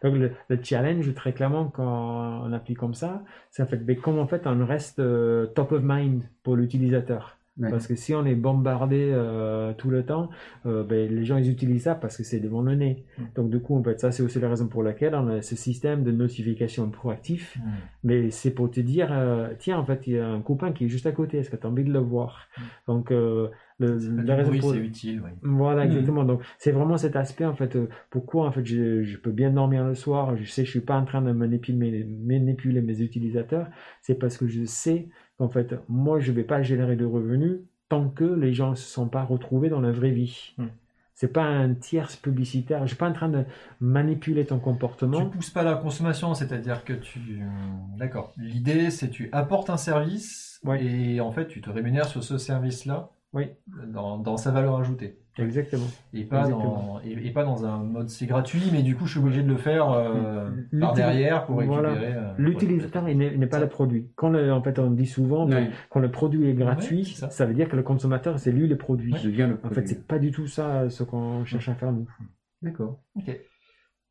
[0.02, 4.22] Donc le, le challenge très clairement quand on applique comme ça, c'est en fait comment
[4.22, 7.38] en fait on reste euh, top of mind pour l'utilisateur?
[7.58, 7.70] Ouais.
[7.70, 10.28] Parce que si on est bombardé euh, tout le temps,
[10.66, 13.04] euh, ben, les gens ils utilisent ça parce que c'est devant le nez.
[13.34, 15.56] Donc du coup, en fait, ça c'est aussi la raison pour laquelle on a ce
[15.56, 17.56] système de notification proactif.
[18.04, 20.84] Mais c'est pour te dire, euh, tiens, en fait, il y a un copain qui
[20.84, 21.38] est juste à côté.
[21.38, 22.46] Est-ce que tu as envie de le voir?
[22.56, 22.62] Mm.
[22.88, 23.48] Donc euh,
[23.78, 25.30] le, la raison pour- c'est utile, oui.
[25.42, 25.90] voilà, Mhm.
[25.92, 26.24] exactement.
[26.24, 29.50] Donc, c'est vraiment cet aspect, en fait, euh, pourquoi, en fait, je, je peux bien
[29.50, 33.66] dormir le soir, je sais, je suis pas en train de manipuler, manipuler mes utilisateurs,
[34.02, 35.08] c'est parce que je sais
[35.38, 37.58] qu'en fait, moi, je vais pas générer de revenus
[37.88, 40.54] tant que les gens ne se sont pas retrouvés dans la vraie vie.
[40.58, 40.68] Mhm.
[41.18, 43.44] C'est pas un tierce publicitaire, je suis pas en train de
[43.80, 45.24] manipuler ton Tu comportement.
[45.26, 47.20] pousses pas la consommation, c'est-à-dire que tu.
[47.98, 48.32] D'accord.
[48.36, 50.84] L'idée, c'est tu apportes un service Ouais.
[50.84, 53.46] et en fait, tu te rémunères sur ce service-là Oui.
[53.88, 55.18] dans, dans sa valeur ajoutée.
[55.38, 55.84] Exactement.
[56.14, 56.94] Et pas, Exactement.
[56.94, 59.42] dans, et, et pas dans un mode c'est gratuit, mais du coup, je suis obligé
[59.42, 60.48] de le faire euh,
[60.80, 61.90] par derrière pour voilà.
[61.90, 62.14] récupérer.
[62.14, 64.08] euh, L'utilisateur, il n'est pas le produit.
[64.16, 65.68] Quand le- en fait, on dit souvent, Ouais.
[65.90, 67.28] quand le produit est gratuit, ça.
[67.28, 67.44] ça.
[67.44, 69.14] veut dire que le consommateur, c'est lui le produit.
[69.18, 71.92] Je deviens le En fait, c'est pas du tout ça ce qu'on cherche à faire
[71.92, 72.08] nous.
[72.62, 73.00] D'accord.
[73.16, 73.38] Ok.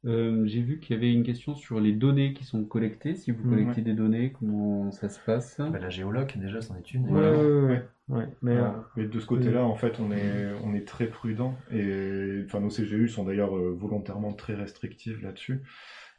[0.05, 3.15] Euh, J'ai vu qu'il y avait une question sur les données qui sont collectées.
[3.15, 3.49] Si vous Mhm.
[3.49, 5.57] collectez des données, comment ça se passe?
[5.59, 7.07] Bah, la géoloc, déjà, c'en est une.
[7.07, 7.31] Voilà.
[7.31, 8.17] Ouais, ouais, ouais, Ouais.
[8.17, 8.27] ouais.
[8.43, 12.43] Mais euh, Mais de ce côté-là, en fait, on est, on est très prudent et
[12.45, 15.61] enfin, nos CGU sont d'ailleurs euh, volontairement très restrictives là-dessus.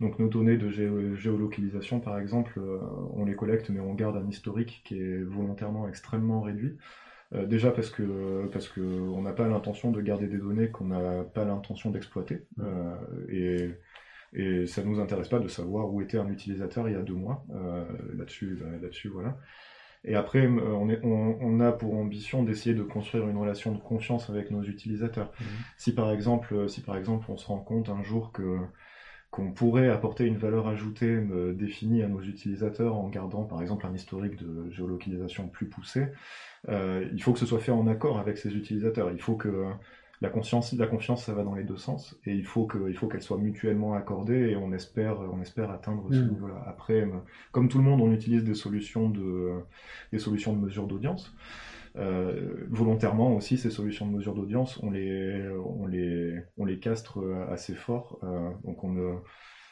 [0.01, 2.79] Donc nos données de géo- géolocalisation, par exemple, euh,
[3.15, 6.77] on les collecte, mais on garde un historique qui est volontairement extrêmement réduit.
[7.35, 10.87] Euh, déjà parce que parce que on n'a pas l'intention de garder des données qu'on
[10.87, 12.97] n'a pas l'intention d'exploiter Euh,
[13.29, 13.71] et
[14.33, 17.15] et ça nous intéresse pas de savoir où était un utilisateur il y a deux
[17.15, 17.45] mois.
[17.55, 17.85] Euh,
[18.17, 19.39] là-dessus, bah, là-dessus, voilà.
[20.05, 23.73] Et après, euh, on, est, on, on a pour ambition d'essayer de construire une relation
[23.73, 25.33] de confiance avec nos utilisateurs.
[25.41, 25.47] Mhm.
[25.79, 28.59] Si par exemple, si par exemple, on se rend compte un jour que
[29.37, 31.21] qu'on pourrait apporter une valeur ajoutée
[31.55, 36.07] définie à nos utilisateurs en gardant par exemple un historique de géolocalisation plus poussé,
[36.71, 39.11] euh, il faut que ce soit fait en accord avec ces utilisateurs.
[39.13, 39.67] Il faut que
[40.23, 43.37] la conscience, la confiance, ça va dans les deux sens, et il faut qu'elle soit
[43.37, 46.31] mutuellement accordée, et on espère, on espère atteindre ce Mm.
[46.31, 46.65] niveau-là.
[46.67, 47.07] Après,
[47.53, 49.53] comme tout le monde, on utilise des solutions de,
[50.13, 51.35] des solutions de mesure d'audience.
[51.99, 57.21] Euh, volontairement aussi, ces solutions de mesure d'audience, on les, on les, on les castre
[57.21, 58.19] euh, assez fort.
[58.23, 59.15] euh, donc on ne,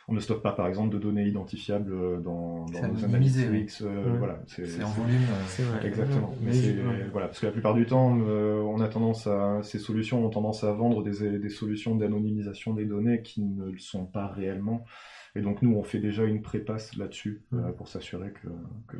[0.08, 3.80] on ne stocke pas, par exemple, de données identifiables euh, dans, dans nos analytics.
[3.82, 4.18] euh, Ouais.
[4.18, 5.16] Voilà, c'est en volume.
[5.16, 5.86] euh, c'est vrai.
[5.86, 6.34] Exactement.
[6.42, 7.08] Mais ouais.
[7.12, 10.30] voilà, parce que la plupart du temps, euh, on a tendance à ces solutions ont
[10.30, 14.84] tendance à vendre des, des solutions d'anonymisation des données qui ne le sont pas réellement.
[15.36, 18.48] Et donc nous, on fait déjà une prépasse là-dessus euh, pour s'assurer que,
[18.86, 18.96] que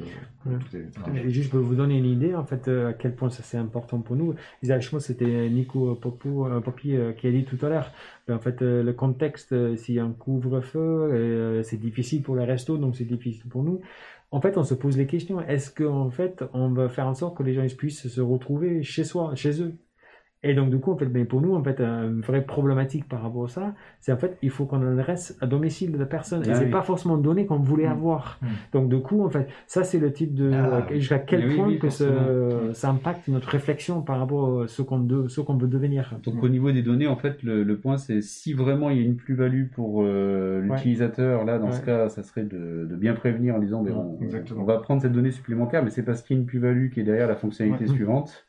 [0.49, 0.59] Ouais.
[0.59, 0.91] tout est.
[0.91, 3.31] tout est- Et juste pour vous donner une idée, en fait, euh, à quel point
[3.31, 4.35] ça c'est important pour nous.
[4.63, 7.93] Isaac, je pense c'était Nico Popo, euh, Popi qui a dit tout à l'heure.
[8.27, 12.79] Ben, en fait, le contexte, s'il y a un couvre-feu, c'est difficile pour les restos,
[12.79, 13.81] donc c'est difficile pour nous.
[14.31, 15.41] En fait, on se pose les questions.
[15.43, 18.83] Est-ce qu'en fait, on va faire en sorte que les gens ils puissent se retrouver
[18.83, 19.75] chez soi, chez eux?
[20.47, 23.23] Et donc, du coup, en fait, ben, pour nous, en fait, une vraie problématique par
[23.23, 26.43] rapport à ça, c'est en fait, il faut qu'on adresse à domicile de la personne.
[26.45, 26.71] Et Ah c'est oui.
[26.71, 27.93] pas forcément donné qu'on voulait Mm.
[27.93, 28.39] avoir.
[28.43, 28.47] Mm.
[28.75, 31.01] Donc, du coup, en fait, ça, c'est le type de, Ah, oui.
[31.01, 34.83] jusqu'à quel oui, point oui, que ce- ça impacte notre réflexion par rapport à ce
[34.83, 36.15] qu'on de- ce qu'on veut devenir.
[36.25, 39.01] Donc au niveau des données, en fait, le, le point c'est si vraiment il y
[39.01, 40.69] a une plus-value pour euh, Ouais.
[40.77, 44.65] l'utilisateur, là dans ce cas, ça serait de, de bien prévenir en disant ben, on,
[44.65, 47.05] va prendre cette donnée supplémentaire, mais c'est parce qu'il y a une plus-value qui est
[47.05, 47.91] derrière la fonctionnalité Ouais.
[47.95, 48.45] suivante.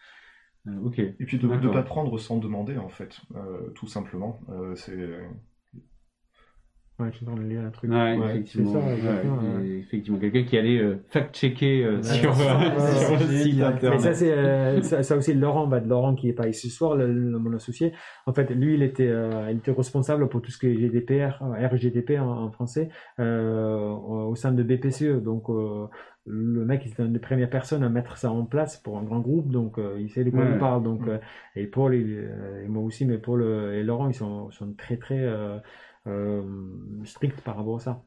[0.68, 1.00] Euh, ok.
[1.00, 4.40] Et puis de ne pas prendre sans demander, en fait, euh, tout simplement.
[4.50, 5.20] Euh, c'est
[6.98, 7.92] Ouais, je suis en train de lire un truc.
[7.92, 8.72] Ouais, Ouais, effectivement.
[8.72, 9.26] c'est ça,
[9.60, 13.82] ouais, effectivement, quelqu'un qui allait euh, fact-checker euh, sur, euh, sur le site internet.
[13.92, 16.78] Mais ça, c'est euh, ça, ça aussi Laurent, bah, Laurent qui est pas ici ce
[16.78, 17.92] soir, le, le- mon associé.
[18.28, 21.44] En fait, lui, il était, euh, il était responsable pour tout ce qui est GDPR,
[21.44, 22.88] euh, RGDP en, en français,
[23.20, 25.22] euh, au sein de BPCE.
[25.22, 25.88] Donc, euh,
[26.26, 29.04] le mec, il était une des premières personnes à mettre ça en place pour un
[29.04, 29.52] grand groupe.
[29.52, 30.52] Donc, euh, il sait de quoi Ouais.
[30.54, 30.82] il parle.
[30.82, 31.18] Donc, euh,
[31.58, 34.96] et Paul et, euh, et moi aussi, mais Paul et Laurent, ils sont, sont très
[34.96, 35.58] très euh,
[36.08, 36.44] euh,
[37.06, 38.04] stricts par rapport à ça.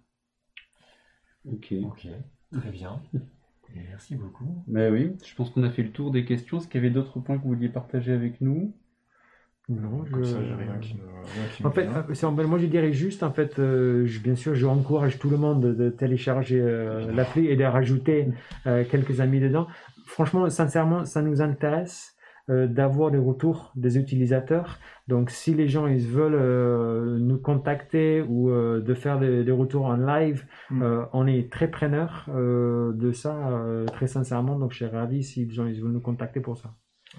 [1.44, 1.74] Ok.
[1.84, 2.06] Ok,
[2.52, 3.00] très bien.
[3.14, 4.64] Et merci beaucoup.
[4.66, 6.58] Mais oui, je pense qu'on a fait le tour des questions.
[6.58, 8.74] Est-ce qu'il y avait d'autres points que vous vouliez partager avec nous?
[9.68, 12.66] Non, comme je- ça, j'ai rien qui me, rien qui me En fait, moi je
[12.66, 15.90] dirais juste, en fait, euh, je- bien sûr, je encourage tout le monde de, de
[15.90, 18.28] télécharger euh, l'appli et de rajouter
[18.66, 19.66] euh, quelques amis dedans.
[20.06, 22.17] Franchement, sincèrement, ça nous intéresse euh,
[22.66, 24.78] d'avoir les retours des utilisateurs.
[25.06, 29.52] Donc, si les gens ils veulent euh, nous contacter ou euh, de faire des, des
[29.52, 30.82] retours en live, Mm.
[30.82, 34.58] euh, on est très preneur euh, de ça, euh, très sincèrement.
[34.58, 36.74] Donc, je suis ravi si les gens ils veulent nous contacter pour ça.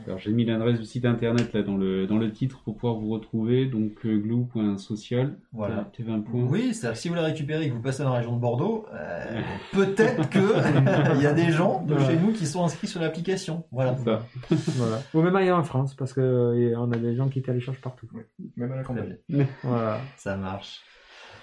[0.05, 2.95] Alors j'ai mis l'adresse du site internet là dans le dans le titre pour pouvoir
[2.99, 5.35] vous retrouver donc euh, glue.social.
[5.51, 5.89] Voilà.
[5.95, 6.43] T'es 20 points.
[6.43, 8.39] Oui, c'est-à-dire que si vous la récupérez et que vous passez dans la région de
[8.39, 9.41] Bordeaux, euh,
[9.73, 10.39] peut-être que
[11.15, 12.05] il y a des gens de Ouais.
[12.05, 13.65] chez nous qui sont inscrits sur l'application.
[13.71, 13.97] Voilà.
[13.97, 14.25] Ça.
[14.49, 15.01] Voilà.
[15.13, 18.07] Ou même ailleurs en France, parce que euh, on a des gens qui téléchargent partout.
[18.55, 19.17] Même à la campagne.
[19.63, 19.99] Voilà.
[20.17, 20.81] Ça marche.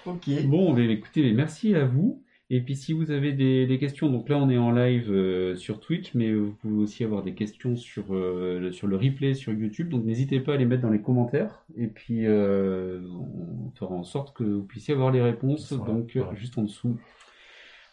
[0.05, 0.29] Ok.
[0.45, 2.23] Bon, ben, écoutez, merci à vous.
[2.49, 5.57] Et puis si vous avez des, des questions, donc là on est en live euh,
[5.57, 9.33] sur Twitch, mais vous pouvez aussi avoir des questions sur, euh, le- sur le replay
[9.33, 13.69] sur YouTube, donc n'hésitez pas à les mettre dans les commentaires, et puis euh, on
[13.75, 16.33] fera en sorte que vous puissiez avoir les réponses, Voilà, donc voilà.
[16.35, 16.97] juste en dessous,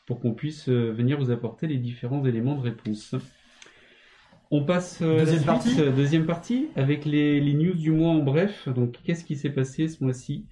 [0.07, 3.17] pour qu'on puisse venir vous apporter les différents éléments de réponse.
[4.53, 5.77] On passe euh, à la Deuxième suite, partie.
[5.97, 8.69] deuxième partie, avec les, les news du mois en bref.
[8.69, 10.45] Donc qu'est-ce qui s'est passé ce mois-ci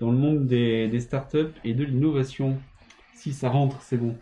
[0.00, 2.56] dans le monde des, des startups et de l'innovation?
[3.14, 4.16] Si ça rentre, c'est bon.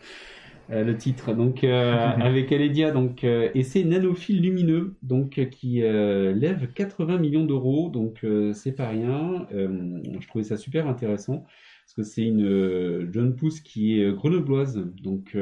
[0.70, 1.34] Euh, le titre.
[1.34, 7.90] Donc euh, avec Aledia, donc euh, essai nanophile lumineux, donc qui lève 80 millions d'euros.
[7.90, 8.24] Donc
[8.54, 9.46] c'est pas rien.
[9.50, 11.44] Je trouvais ça super intéressant
[11.84, 15.36] parce que c'est une jeune pousse qui est grenobloise, donc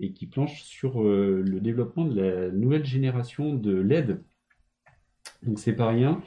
[0.00, 4.20] et qui planche sur le développement de la nouvelle génération de LED.
[5.42, 6.22] Donc c'est pas rien.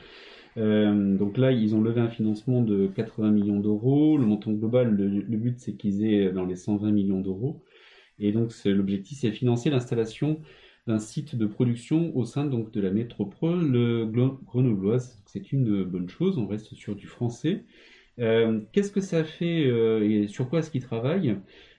[0.57, 4.17] Euh, donc là, ils ont levé un financement de 80 millions d'euros.
[4.17, 7.63] Le montant global, le, but, c'est qu'ils aient dans les 120 millions d'euros.
[8.19, 10.41] Et donc, l'objectif, c'est financer l'installation
[10.87, 14.09] d'un site de production au sein donc de la métropole
[14.45, 15.21] grenobloise.
[15.25, 16.37] C'est une bonne chose.
[16.37, 17.65] On reste sur du français.
[18.19, 21.37] Euh, Qu'est-ce que ça fait euh, et sur quoi est-ce qu'ils travaillent?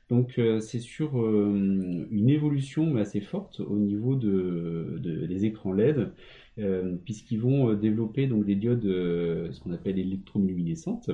[0.08, 5.72] Donc euh, c'est sur euh, une évolution assez forte au niveau de, de- des écrans
[5.72, 6.12] LED
[6.58, 11.10] euh, puisqu'ils vont développer donc des diodes, ce qu'on appelle électroluminescentes,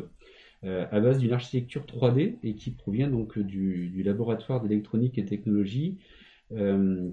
[0.62, 5.98] à base d'une architecture 3D et qui provient donc du, laboratoire d'électronique et technologie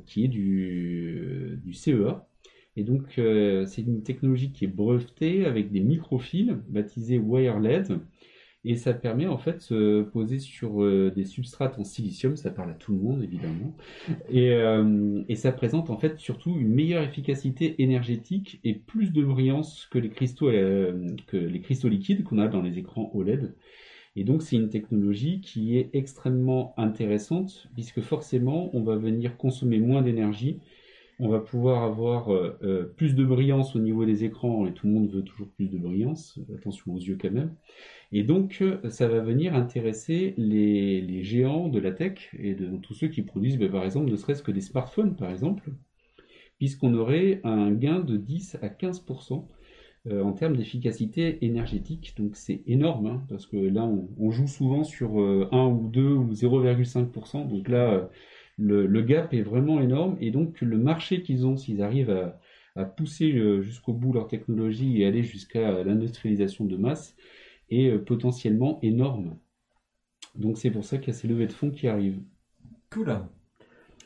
[0.06, 2.26] qui est du, CEA.
[2.78, 8.00] Et donc c'est une technologie qui est brevetée avec des microfils baptisés WireLED.
[8.64, 12.52] Et ça permet en fait de se poser sur euh, des substrates en silicium, ça
[12.52, 13.76] parle à tout le monde évidemment,
[14.30, 19.24] et, euh, et ça présente en fait surtout une meilleure efficacité énergétique et plus de
[19.24, 23.56] brillance que les cristaux, euh, que les cristaux liquides qu'on a dans les écrans OLED.
[24.16, 29.80] Et donc c'est une technologie qui est extrêmement intéressante puisque forcément on va venir consommer
[29.80, 30.60] moins d'énergie,
[31.22, 34.88] on va pouvoir avoir euh, euh, plus de brillance au niveau des écrans et tout
[34.88, 37.56] le monde veut toujours plus de brillance, attention aux yeux quand même.
[38.12, 42.96] Et donc, euh, ça va venir intéresser les, géants de la tech et de tous
[42.96, 45.72] ceux qui produisent, ben, par exemple, ne serait-ce que des smartphones, par exemple,
[46.58, 49.48] puisqu'on aurait un gain de 10 à 15%
[50.08, 52.16] euh, en termes d'efficacité énergétique.
[52.18, 55.88] Donc, c'est énorme, hein, parce que là, on, on joue souvent sur euh, 1 ou
[55.88, 57.48] 2 ou 0,5%.
[57.48, 58.06] Donc là, euh,
[58.62, 60.18] le, gap est vraiment énorme.
[60.22, 62.40] Et donc, le marché qu'ils ont, s'ils arrivent à,
[62.76, 67.16] à pousser euh, jusqu'au bout leur technologie et aller jusqu'à l'industrialisation de masse,
[67.70, 69.38] est euh, potentiellement énorme.
[70.36, 72.22] Donc c'est pour ça qu'il y a ces levées de fonds qui arrivent.
[72.90, 73.18] Cool.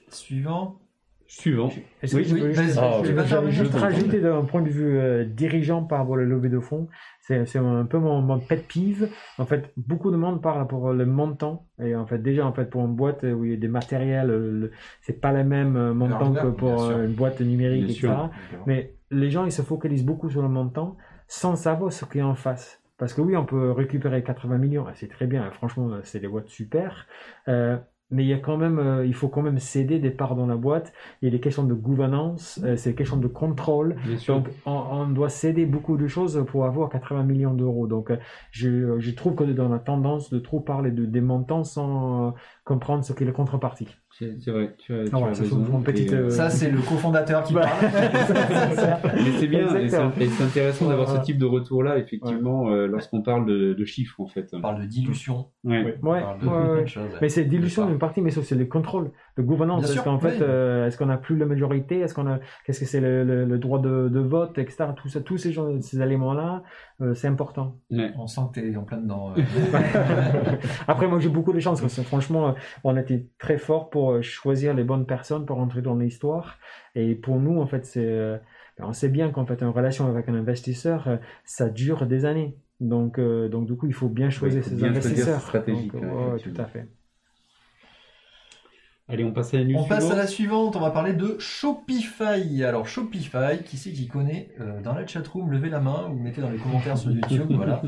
[0.09, 0.79] Suivant.
[1.27, 1.71] Suivant.
[2.03, 3.01] Est-ce Oui, que je oui, vas-y, juste, Ah,
[3.49, 6.87] je rajouter d'un point de vue euh, dirigeant par rapport au levée de fonds
[7.19, 9.09] C'est c'est un peu mon, mon pet peeve.
[9.39, 11.67] En fait, beaucoup de monde parle pour le montant.
[11.81, 14.27] Et en fait, déjà, en fait, pour une boîte où il y a des matériels,
[14.27, 14.71] le-
[15.01, 18.07] c'est pas les mêmes euh, montants que pour euh, une boîte numérique, Bien etc.
[18.51, 18.59] sûr.
[18.67, 20.95] Mais les gens, ils se focalisent beaucoup sur le montant
[21.27, 22.81] sans savoir ce qu'il y a en face.
[22.97, 26.47] Parce que oui, on peut récupérer 80 millions, c'est très bien, franchement, c'est des boîtes
[26.47, 27.07] super.
[27.49, 27.77] Euh,
[28.11, 30.45] mais il y a quand même, euh, il faut quand même céder des parts dans
[30.47, 30.93] la boîte.
[31.21, 33.97] Il y a des questions de gouvernance, euh, c'est des questions de contrôle.
[34.03, 34.35] Bien sûr.
[34.35, 37.87] Donc, on, on doit céder beaucoup de choses pour avoir 80 millions d'euros.
[37.87, 38.17] Donc, euh,
[38.51, 42.31] je, je trouve que dans la tendance de trop parler de, des montants sans euh,
[42.63, 43.87] comprendre ce qu'est la contrepartie.
[44.17, 45.83] C'est vrai, tu as, tu Ah ouais, as ça, c'est raison.
[46.13, 47.91] euh, Ça, le cofondateur qui Bah, parle.
[49.15, 50.11] Mais c'est bien, et c'est Exactement.
[50.21, 54.19] et c'est intéressant d'avoir ce type de retour-là, effectivement, euh, lorsqu'on parle de, de chiffres,
[54.21, 54.47] en fait.
[54.53, 55.47] On parle de dilution.
[55.65, 55.97] Ouais.
[56.01, 56.85] On parle de.
[57.21, 59.79] Mais c'est dilution d'une partie, mais c'est aussi le contrôle, de gouvernance.
[59.81, 61.99] Bien Est-ce sûr, qu'en fait, euh, est-ce qu'on n'a plus la majorité?
[61.99, 64.85] Est-ce qu'on a, qu'est-ce que c'est le, le- le droit de, de vote, etc.
[64.95, 66.63] Tout ça, tous ces, gens- ces éléments-là,
[67.01, 67.77] euh, c'est important.
[67.91, 68.11] Ouais.
[68.17, 69.33] On sent que t'es en plein dedans.
[69.37, 69.41] euh.
[70.87, 74.21] Après, moi, j'ai beaucoup de chance parce que franchement, on a été très fort pour
[74.23, 76.57] choisir les bonnes personnes pour entrer dans l'histoire.
[76.95, 78.05] Et pour nous, en fait, c'est,
[78.77, 81.07] ben, on sait bien qu'en fait, une relation avec un investisseur,
[81.43, 82.57] ça dure des années.
[82.81, 85.41] Donc, euh, donc du coup, il faut bien choisir faut ses bien choisir investisseurs.
[85.41, 86.87] stratégies, Donc, ouais, ouais, tout à fait.
[89.07, 90.17] Allez, on passe à la news On passe à suivante.
[90.17, 92.63] la suivante, on va parler de Shopify.
[92.63, 96.41] Alors Shopify, qui c'est qui connaît euh, dans la chatroom, levez la main ou mettez
[96.41, 97.45] dans les commentaires sur YouTube.
[97.51, 97.83] voilà.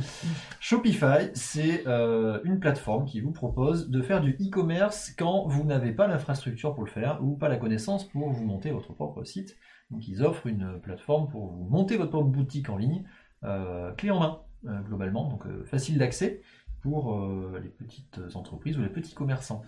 [0.59, 5.91] Shopify, c'est euh, une plateforme qui vous propose de faire du e-commerce quand vous n'avez
[5.91, 9.57] pas l'infrastructure pour le faire ou pas la connaissance pour vous monter votre propre site.
[9.89, 13.05] Donc ils offrent une plateforme pour vous monter votre propre boutique en ligne,
[13.43, 14.41] euh, clé en main
[14.85, 16.41] globalement, donc facile d'accès
[16.81, 17.25] pour
[17.61, 19.63] les petites entreprises ou les petits commerçants.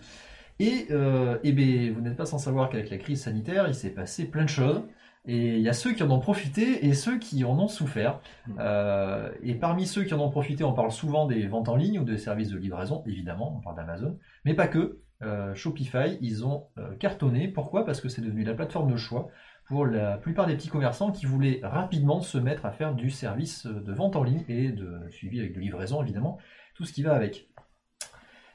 [0.60, 3.94] Et, euh, eh ben, vous n'êtes pas sans savoir qu'avec la crise sanitaire, il s'est
[3.94, 4.82] passé plein de choses.
[5.26, 8.20] Et il y a ceux qui en ont profité et ceux qui en ont souffert.
[8.58, 11.98] Euh, et parmi ceux qui en ont profité, on parle souvent des ventes en ligne
[11.98, 15.00] ou des services de livraison, évidemment, on parle d'Amazon, mais pas que.
[15.22, 17.48] Euh, Shopify, ils ont cartonné.
[17.48, 17.84] Pourquoi?
[17.84, 19.28] Parce que c'est devenu la plateforme de choix
[19.66, 23.66] pour la plupart des petits commerçants qui voulaient rapidement se mettre à faire du service
[23.66, 26.38] de vente en ligne et de suivi avec de livraison, évidemment,
[26.74, 27.49] tout ce qui va avec.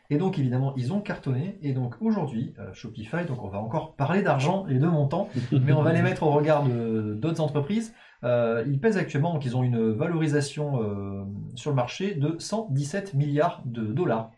[0.09, 1.57] Et donc évidemment, ils ont cartonné.
[1.61, 5.73] Et donc aujourd'hui, euh, Shopify, donc on va encore parler d'argent et de montants, mais
[5.73, 7.93] on va les mettre au regard d'autres entreprises.
[8.23, 11.23] Euh, ils pèsent actuellement, donc ils ont une valorisation euh,
[11.55, 14.31] sur le marché de 117 milliards de dollars.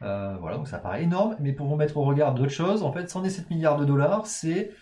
[0.00, 3.08] Voilà, donc ça paraît énorme, mais pour vous mettre au regard d'autres choses, en fait,
[3.08, 4.72] 117 milliards de dollars, c'est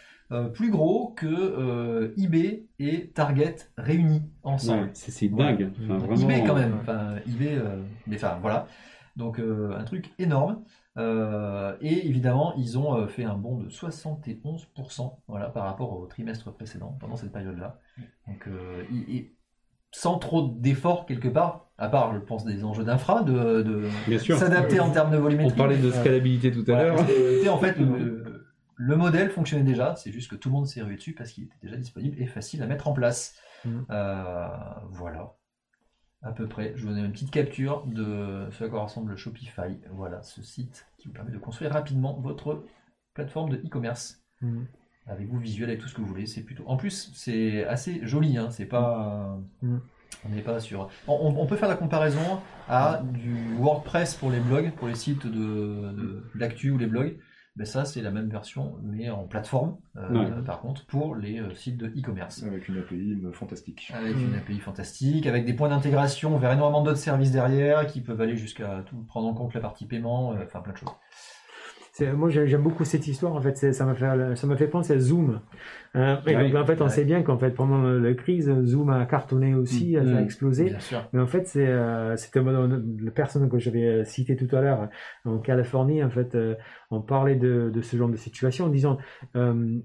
[0.54, 4.84] plus gros que eBay et Target réunis ensemble.
[4.84, 5.70] Ouais, c'est dingue.
[5.84, 7.60] Enfin, vraiment, eBay quand même, enfin eBay,
[8.06, 8.66] mais enfin voilà.
[9.20, 10.62] Donc euh, un truc énorme.
[10.96, 16.06] Euh, et évidemment, ils ont euh, fait un bond de 71% voilà, par rapport au
[16.06, 17.78] trimestre précédent, pendant cette période-là.
[18.26, 19.30] Donc euh, il-
[19.92, 23.88] sans trop d'efforts quelque part, à part, je pense, des enjeux d'infra, de,
[24.38, 25.56] s'adapter en termes de On volumétrie.
[25.56, 27.00] parlait de Euh, scalabilité tout à l'heure.
[27.00, 28.46] en fait, le,
[28.76, 31.44] le modèle fonctionnait déjà, c'est juste que tout le monde s'est rué dessus parce qu'il
[31.44, 33.34] était déjà disponible et facile à mettre en place.
[33.90, 34.46] Euh,
[34.90, 35.34] voilà,
[36.22, 36.72] à peu près.
[36.76, 39.78] Je vous donne une petite capture de ce à quoi ressemble Shopify.
[39.92, 42.64] Voilà, ce site qui vous permet de construire rapidement votre
[43.14, 44.66] plateforme de e-commerce Mhm.
[45.06, 46.26] avec vos visuels, avec tout ce que vous voulez.
[46.26, 46.64] C'est plutôt.
[46.66, 48.36] En plus, c'est assez joli.
[48.38, 49.38] Hein, c'est pas.
[49.62, 49.80] Mhm.
[50.24, 50.88] On n'est pas sur.
[51.06, 54.94] On, on- on peut faire la comparaison à du WordPress pour les blogs, pour les
[54.94, 57.16] sites de, de l'actu ou les blogs.
[57.56, 60.42] Ben ça, c'est la même version, mais en plateforme, euh, Ouais.
[60.46, 62.42] par contre, pour les euh, sites de e-commerce.
[62.44, 63.92] Avec une API euh, fantastique.
[63.94, 64.20] Avec Mm.
[64.20, 68.36] une API fantastique, avec des points d'intégration vers énormément d'autres services derrière qui peuvent aller
[68.36, 70.90] jusqu'à tout prendre en compte la partie paiement, euh, enfin plein de choses.
[72.16, 73.34] Moi, j'ai- j'aime beaucoup cette histoire.
[73.34, 75.40] En fait, ça m'a fait, ça m'a fait penser à Zoom.
[75.96, 76.50] Euh, Ouais.
[76.50, 79.96] donc, en fait, on sait bien qu'en fait, pendant la crise, Zoom a cartonné aussi,
[79.96, 80.04] Mm.
[80.06, 80.24] ça a Mm.
[80.24, 80.72] explosé.
[81.12, 84.88] Mais en fait, c'est euh, c'était la personne que j'avais euh, citée tout à l'heure
[85.24, 86.02] en Californie.
[86.04, 86.54] En fait, euh,
[86.92, 88.98] on parlait de, de ce genre de situation en disant
[89.36, 89.78] euh,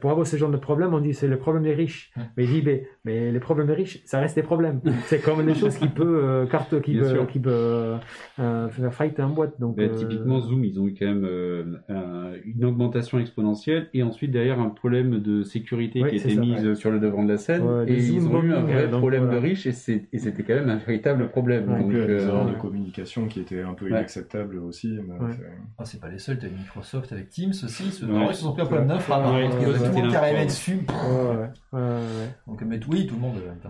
[0.00, 2.10] pour avoir ce genre de problème, on dit c'est le problème des riches.
[2.16, 2.20] Mm.
[2.36, 4.80] Mais dit mais, mais les problèmes des riches, ça reste des problèmes.
[5.06, 7.26] c'est comme des choses qui peut euh, carte qui peut, sûr.
[7.28, 7.96] qui peut euh,
[8.40, 9.60] euh, faire fight en boîte.
[9.60, 13.88] Donc Bah, euh, typiquement, Zoom, ils ont eu quand même euh, un- une augmentation exponentielle
[13.94, 17.28] et ensuite derrière un problème de sécurité Oui, qui ça, mise sur le devant de
[17.32, 19.38] la scène Ouais, et ils ont eu un vrai donc problème voilà.
[19.40, 21.70] de riches et c'est- et c'était quand même un véritable problème.
[21.70, 21.78] Ouais.
[21.78, 23.90] Donc, Donc, des euh, erreurs de communication qui étaient un peu Ouais.
[23.92, 24.98] inacceptables aussi.
[25.06, 25.32] mais Ouais.
[25.32, 25.44] c'est-
[25.78, 28.26] Ah, c'est pas les seuls, t'as eu Microsoft avec Teams aussi, Ouais.
[28.30, 30.78] ils se sont pris un problème que ouais, tout le monde qui arrivait dessus.
[32.46, 33.68] Donc, mais oui, tout le monde, euh.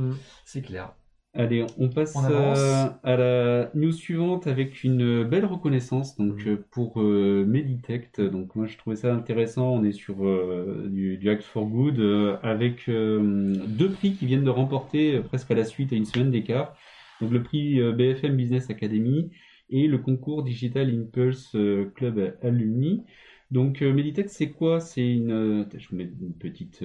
[0.00, 0.14] Mm.
[0.44, 0.92] c'est clair.
[1.38, 6.48] Allez, on passe On euh, à la news suivante avec une belle reconnaissance donc Mhm.
[6.48, 8.20] euh, pour euh, Meditech.
[8.20, 9.72] Donc moi je trouvais ça intéressant.
[9.72, 12.00] On est sur euh, du, du Act for Good
[12.42, 16.76] avec deux prix qui viennent de remporter presque à la suite à une semaine d'écart.
[17.20, 19.30] Donc le prix BFM Business Academy
[19.70, 21.56] et le concours Digital Impulse
[21.94, 23.04] Club Alumni.
[23.52, 24.80] Donc Meditech c'est quoi?
[24.80, 26.82] C'est une, je vous mets une petite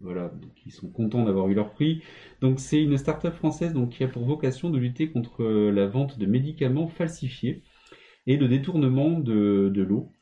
[0.00, 2.02] voilà, donc ils sont contents d'avoir eu leur prix.
[2.40, 5.86] Donc c'est une start-up française donc, qui a pour vocation de lutter contre euh, la
[5.86, 7.62] vente de médicaments falsifiés
[8.26, 10.12] et le détournement de, de l'eau.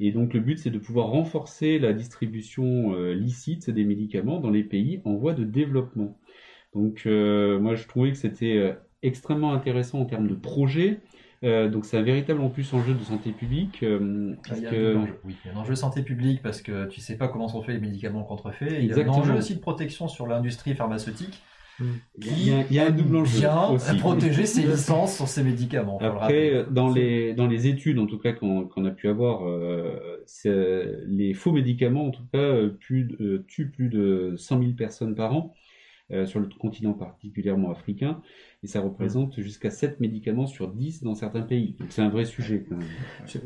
[0.00, 4.50] Et donc le but c'est de pouvoir renforcer la distribution euh, licite des médicaments dans
[4.50, 6.18] les pays en voie de développement.
[6.74, 11.00] Donc euh, moi je trouvais que c'était extrêmement intéressant en termes de projet.
[11.44, 13.82] Euh, donc c'est un véritable en plus enjeu de santé publique.
[13.82, 15.18] euh, Ah, parce Il y, a que- un enjeu.
[15.24, 17.62] Oui, il y a un enjeu santé publique parce que tu sais pas comment sont
[17.62, 18.72] faits les médicaments contrefaits.
[18.80, 21.42] Il y a un enjeu aussi de protection sur l'industrie pharmaceutique
[22.20, 23.96] il y a, il y a un double enjeu bien aussi.
[23.98, 25.98] protéger ses licences sur ces médicaments.
[26.00, 29.44] le Après, euh, dans les, dans les études, en tout cas, qu'on a pu avoir,
[29.44, 30.18] euh,
[31.08, 35.34] les faux médicaments, en tout cas, plus de- tuent plus de 100 000 personnes par
[35.34, 35.52] an
[36.26, 38.20] sur le continent particulièrement africain,
[38.64, 41.76] et ça représente jusqu'à 7 médicaments sur 10 dans certains pays.
[41.78, 42.64] Donc c'est un vrai sujet.
[42.68, 42.86] Quand même.
[43.26, 43.38] Je-.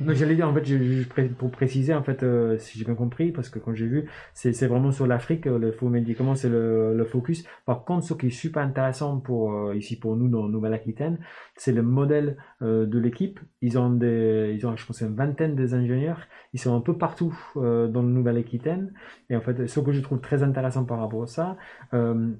[0.00, 2.84] Non, J'allais dire, en fait, je- je- pré- pour préciser, en fait, euh, si j'ai
[2.84, 5.88] bien compris, parce que quand j'ai vu, c'est c'est vraiment sur l'Afrique, euh, le faux
[5.88, 7.44] médicament, c'est le, le focus.
[7.66, 11.20] Par contre, ce qui est super intéressant pour euh, ici pour nous dans Nouvelle-Aquitaine,
[11.54, 13.38] c'est le modèle euh, de l'équipe.
[13.62, 16.26] Ils ont des, ils ont, je pense, une vingtaine des ingénieurs.
[16.52, 18.92] Ils sont un peu partout euh, dans le Nouvelle-Aquitaine.
[19.30, 21.56] Et en fait, ce que je trouve très intéressant par rapport à ça,
[21.94, 22.32] euh,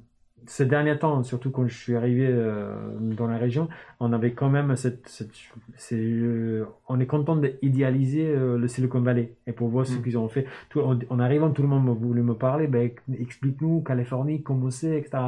[0.44, 3.68] ces derniers temps, surtout quand je suis arrivé euh, dans la région,
[3.98, 5.10] on avait quand même cette,
[5.92, 10.02] euh, on est content d'idéaliser euh, le Silicon Valley et pour voir ce Mm.
[10.02, 10.46] qu'ils ont fait.
[10.68, 14.96] Tout, en, en arrivant, tout le monde voulait me parler, ben, explique-nous Californie, comment c'est,
[14.98, 15.18] etc.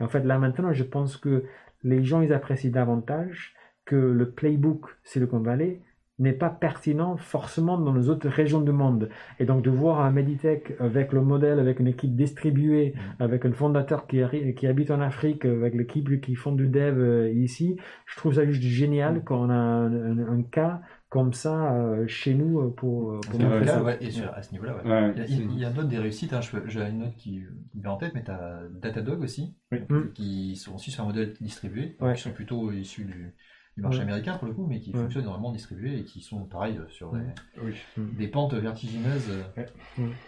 [0.00, 1.44] Et en fait, là maintenant, je pense que
[1.84, 3.54] les gens ils apprécient davantage
[3.84, 5.80] que le playbook Silicon Valley
[6.18, 9.08] n'est pas pertinent forcément dans les autres régions du monde.
[9.38, 13.52] Et donc de voir un Meditech avec le modèle, avec une équipe distribuée, avec un
[13.52, 14.20] fondateur qui,
[14.54, 18.44] qui habite en Afrique, avec l'équipe qui font du dev euh, ici, je trouve ça
[18.44, 22.68] juste génial quand on a un, un- un cas comme ça euh, chez nous euh,
[22.68, 23.82] pour, pour montrer ça.
[23.82, 24.90] ouais, et sur- à ce niveau-là, ouais.
[24.90, 27.92] Ouais, Il y a- d'autres des réussites, hein, j'ai une autre qui, qui me vient
[27.92, 29.78] en tête, mais tu as Datadog aussi, Oui.
[29.88, 30.12] Mm.
[30.14, 32.14] qui sont aussi sur un modèle distribué, Ouais.
[32.14, 33.34] qui sont plutôt issus du,
[33.78, 34.04] du marché Ouais.
[34.04, 35.00] américain pour le coup, mais qui Ouais.
[35.00, 37.20] fonctionnent vraiment distribués et qui sont pareil euh, sur des,
[37.62, 37.74] Oui.
[37.96, 39.30] des pentes vertigineuses.
[39.56, 39.64] euh,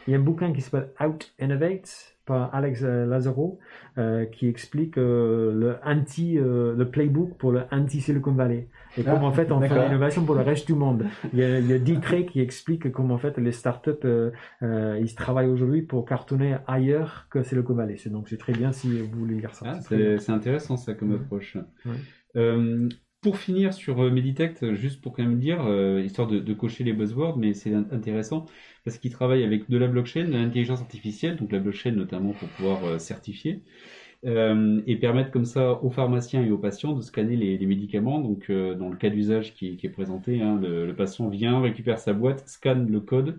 [0.07, 3.59] Il y a un bouquin qui s'appelle Out Innovate par Alex euh, Lazaro
[3.99, 9.03] euh, qui explique euh, le anti euh, le playbook pour le anti Silicon Valley et
[9.05, 11.07] Ah, comment en fait on fait l'innovation pour le reste du monde.
[11.33, 13.91] Il y a, il y a Dick Ray qui explique comment en fait les startups
[14.05, 14.31] euh,
[14.63, 17.97] euh, ils travaillent aujourd'hui pour cartonner ailleurs que Silicon Valley.
[17.97, 19.65] C'est donc c'est très bien si vous voulez lire ça.
[19.67, 21.57] Ah, C'est intéressant ça comme approche.
[21.85, 21.93] Ouais.
[23.21, 26.55] Euh, pour finir sur euh, Meditect, juste pour quand même dire, euh, histoire de, de
[26.55, 28.47] cocher les buzzwords, mais c'est in- intéressant
[28.85, 32.49] parce qu'ils travaillent avec de la blockchain, de l'intelligence artificielle, donc la blockchain notamment pour
[32.49, 33.63] pouvoir euh, certifier,
[34.25, 38.21] euh, et permettre comme ça aux pharmaciens et aux patients de scanner les, les médicaments.
[38.21, 41.61] Donc euh, dans le cas d'usage qui, qui est présenté, hein, le, le patient vient,
[41.61, 43.39] récupère sa boîte, scanne le code,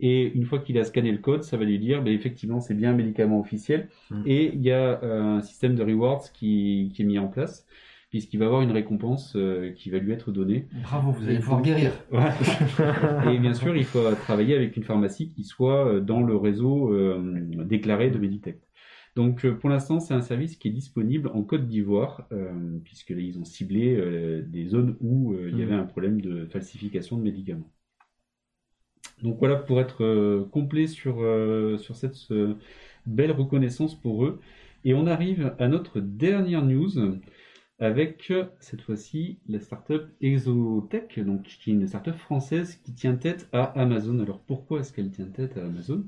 [0.00, 2.74] et une fois qu'il a scanné le code, ça va lui dire, ben, effectivement, c'est
[2.74, 3.88] bien un médicament officiel.
[4.10, 4.22] Mm.
[4.26, 7.66] Et il y a euh, un système de rewards qui, qui est mis en place,
[8.10, 10.68] puisqu'il va avoir une récompense euh, qui va lui être donnée.
[10.82, 11.92] Bravo, vous allez pouvoir guérir.
[12.10, 12.30] Ouais.
[13.34, 16.92] Et bien sûr, il faut travailler avec une pharmacie qui soit euh, dans le réseau
[16.92, 17.20] euh,
[17.64, 18.60] déclaré de Meditech.
[19.16, 23.18] Donc pour l'instant, c'est un service qui est disponible en Côte d'Ivoire, euh, puisque là,
[23.20, 23.96] ils ont ciblé
[24.46, 25.62] des zones où il y Mhm.
[25.62, 27.70] avait un problème de falsification de médicaments.
[29.22, 31.16] Donc voilà pour être complet sur,
[31.78, 32.16] sur cette
[33.06, 34.40] belle reconnaissance pour eux.
[34.84, 36.90] Et on arrive à notre dernière news
[37.80, 43.16] avec euh, cette fois-ci la startup Exotech, donc qui est une startup française qui tient
[43.16, 44.18] tête à Amazon.
[44.20, 46.04] Alors pourquoi est-ce qu'elle tient tête à Amazon?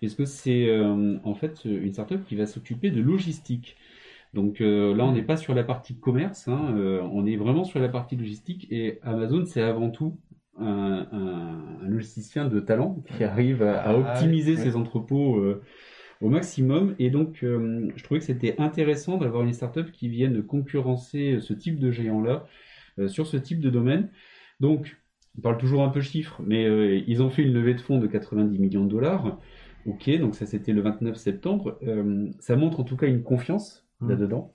[0.00, 3.76] Parce que c'est euh, en fait une startup qui va s'occuper de logistique.
[4.34, 7.64] Donc euh, là, on n'est pas sur la partie commerce, hein, euh, on est vraiment
[7.64, 8.66] sur la partie logistique.
[8.70, 10.20] Et Amazon, c'est avant tout
[10.58, 15.38] un, un- un logisticien de talent qui arrive à, à Ah, optimiser ses entrepôts
[16.24, 16.94] au maximum.
[16.98, 21.52] Et donc, euh, je trouvais que c'était intéressant d'avoir une startup qui vienne concurrencer ce
[21.52, 22.46] type de géant-là
[22.98, 24.10] euh, sur ce type de domaine.
[24.60, 24.96] Donc,
[25.38, 27.98] on parle toujours un peu chiffres, mais euh, ils ont fait une levée de fonds
[27.98, 29.40] de 90 millions de dollars.
[29.86, 31.78] Ok, donc ça c'était le 29 septembre.
[32.40, 34.08] Ça montre en tout cas une confiance Mhm.
[34.10, 34.54] là-dedans.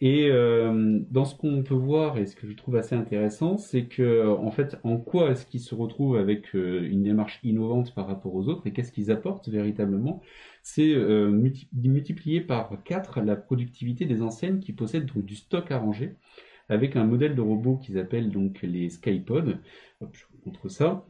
[0.00, 3.86] Et euh, dans ce qu'on peut voir, et ce que je trouve assez intéressant, c'est
[3.86, 8.06] que en fait, en quoi est-ce qu'ils se retrouvent avec euh, une démarche innovante par
[8.06, 10.20] rapport aux autres et qu'est-ce qu'ils apportent véritablement?
[10.64, 15.70] C'est euh, multi- multiplier par 4 la productivité des enseignes qui possèdent donc du stock
[15.70, 15.78] à
[16.68, 19.58] avec un modèle de robot qu'ils appellent donc les Skypods.
[20.00, 21.06] Hop, je vous montre ça.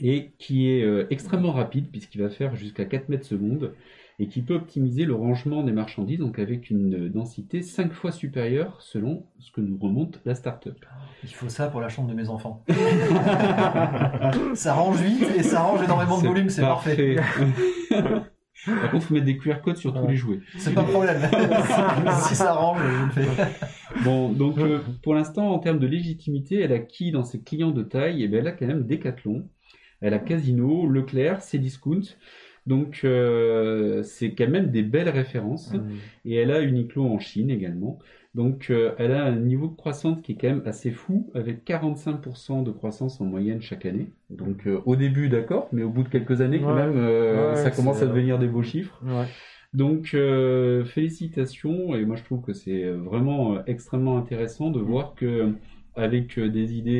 [0.00, 3.74] Et qui est euh, extrêmement rapide puisqu'il va faire jusqu'à 4 mètres secondes
[4.18, 8.80] et qui peut optimiser le rangement des marchandises donc avec une densité 5 fois supérieure
[8.80, 10.84] selon ce que nous remonte la startup.
[11.24, 12.64] Il faut ça pour la chambre de mes enfants.
[14.54, 17.16] ça range vite et ça range énormément de volume, c'est parfait.
[18.66, 20.12] Par contre, il faut mettre des QR codes sur tous Ouais.
[20.12, 20.40] les jouets.
[20.56, 21.20] C'est pas un problème.
[22.28, 23.42] si ça range, je le fais.
[24.04, 27.72] Bon, donc euh, pour l'instant, en termes de légitimité, elle a qui dans ses clients
[27.72, 28.22] de taille?
[28.22, 29.48] Eh bien, elle a quand même Decathlon,
[30.00, 32.00] elle a Casino, Leclerc, Cdiscount.
[32.66, 35.72] Donc euh, c'est quand même des belles références.
[36.24, 37.98] Et elle a Uniqlo en Chine également.
[38.34, 41.64] Donc euh, elle a un niveau de croissance qui est quand même assez fou, avec
[41.64, 44.08] 45% de croissance en moyenne chaque année.
[44.30, 46.86] Donc euh, au début d'accord, mais au bout de quelques années quand Ouais.
[46.86, 49.00] même, euh, Ouais, ça commence à devenir des beaux chiffres.
[49.04, 49.26] Ouais.
[49.72, 55.14] Donc euh, félicitations et moi je trouve que c'est vraiment euh, extrêmement intéressant de voir
[55.14, 55.52] que
[55.96, 56.92] avec euh, des idées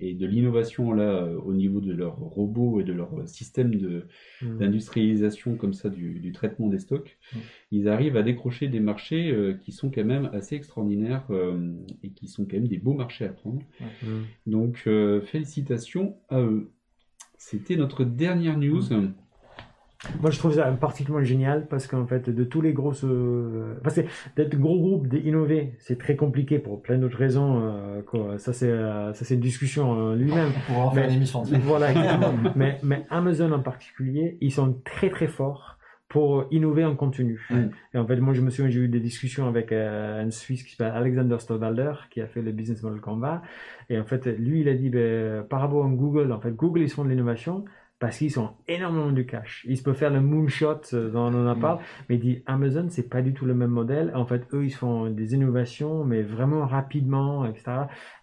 [0.00, 3.74] et, et de l'innovation là euh, au niveau de leurs robots et de leur système
[3.76, 4.06] de
[4.42, 4.58] Mm.
[4.58, 7.38] d'industrialisation comme ça du, du traitement des stocks, Mm.
[7.72, 11.72] ils arrivent à décrocher des marchés euh, qui sont quand même assez extraordinaires euh,
[12.02, 13.62] et qui sont quand même des beaux marchés à prendre.
[14.46, 16.70] Donc euh, félicitations à eux.
[17.38, 18.82] C'était notre dernière news.
[20.20, 23.04] Moi, je trouve ça particulièrement génial parce qu'en fait, de tous les grosses.
[23.04, 24.00] euh, Parce que
[24.36, 27.60] d'être gros groupe, d'innover, c'est très compliqué pour plein d'autres raisons.
[27.62, 28.36] euh, quoi.
[28.38, 30.50] Ça, c'est euh, ça, c'est une discussion euh, lui-même.
[30.68, 31.42] On pourra en faire une émission.
[31.44, 31.88] Voilà,
[32.56, 35.78] mais, mais Amazon en particulier, ils sont très très forts
[36.08, 37.46] pour innover en contenu.
[37.48, 37.56] Mm.
[37.94, 40.62] Et en fait, moi, je me souviens, j'ai eu des discussions avec euh, un Suisse
[40.64, 43.40] qui s'appelle Alexander Stolbalder, qui a fait le Business Model Canva.
[43.88, 46.80] Et en fait, lui, il a dit, ben, par rapport à Google, en fait, Google,
[46.82, 47.64] ils font de l'innovation
[48.02, 49.64] parce qu'ils ont énormément de cash.
[49.68, 53.08] Ils peuvent faire le moonshot, euh, dont on en a parlé, mais dit Amazon, c'est
[53.08, 54.10] pas du tout le même modèle.
[54.14, 57.62] En fait, eux, ils font des innovations, mais vraiment rapidement, etc.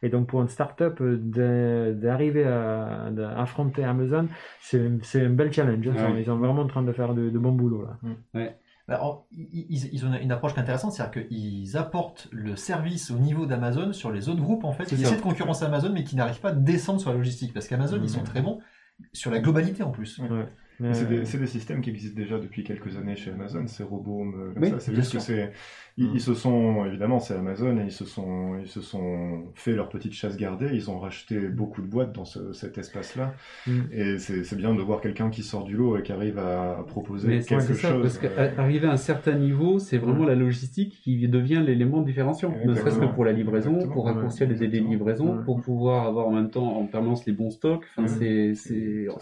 [0.04, 4.28] Et donc, pour une startup, euh, d'arriver à, à affronter Amazon,
[4.62, 5.86] c'est un bel challenge.
[5.86, 6.22] Ils, sont, Ouais.
[6.22, 7.98] ils sont vraiment en train de faire de, de bon boulot, là.
[8.90, 13.12] Alors, ils, ils- ils ont une approche qui est intéressante, c'est-à-dire qu'ils apportent le service
[13.12, 14.96] au niveau d'Amazon sur les autres groupes, en fait, ça.
[15.04, 17.54] essaient de concurrencer Amazon, mais qui n'arrivent pas à descendre sur la logistique.
[17.54, 18.60] Parce qu'Amazon, ils sont très bons
[19.14, 20.20] sur la globalité en plus.
[20.80, 23.68] Mais, C'est euh, des, c'est des systèmes qui existent déjà depuis quelques années chez Amazon,
[23.68, 24.80] ces robots euh, comme Oui, ça.
[24.80, 25.52] C'est juste que c'est,
[25.98, 26.12] ils, Mm.
[26.16, 29.90] ils se sont, évidemment, c'est Amazon et ils se sont, ils se sont fait leur
[29.90, 30.70] petite chasse gardée.
[30.74, 33.34] Ils ont racheté beaucoup de boîtes dans ce- cet espace-là.
[33.68, 33.72] Mm.
[33.92, 37.28] Et c'est bien de voir quelqu'un qui sort du lot et qui arrive à proposer
[37.28, 38.02] Mais quelque ça, chose.
[38.02, 42.54] parce euh, qu'arriver à un certain niveau, c'est vraiment la logistique qui devient l'élément différenciant.
[42.66, 43.94] Ne serait-ce que pour la livraison, Exactement.
[43.94, 47.34] pour raccourcir les délais de livraison, pour pouvoir avoir en même temps en permanence les
[47.34, 47.86] bons stocks.
[47.98, 48.54] Enfin, c'est-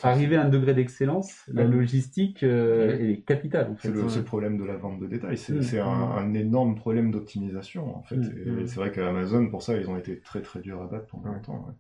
[0.04, 1.47] arriver à un degré d'excellence.
[1.54, 3.88] La logistique euh, est capitale en fait.
[4.10, 5.38] C'est le, problème de la vente de détail.
[5.38, 5.88] C'est Mm.
[5.88, 8.18] un, un énorme problème d'optimisation, en fait.
[8.18, 8.32] Mm.
[8.46, 8.68] Et Mm.
[8.68, 11.32] c'est vrai qu'à Amazon, pour ça, ils ont été très très durs à battre pendant
[11.32, 11.66] longtemps.
[11.68, 11.74] ouais.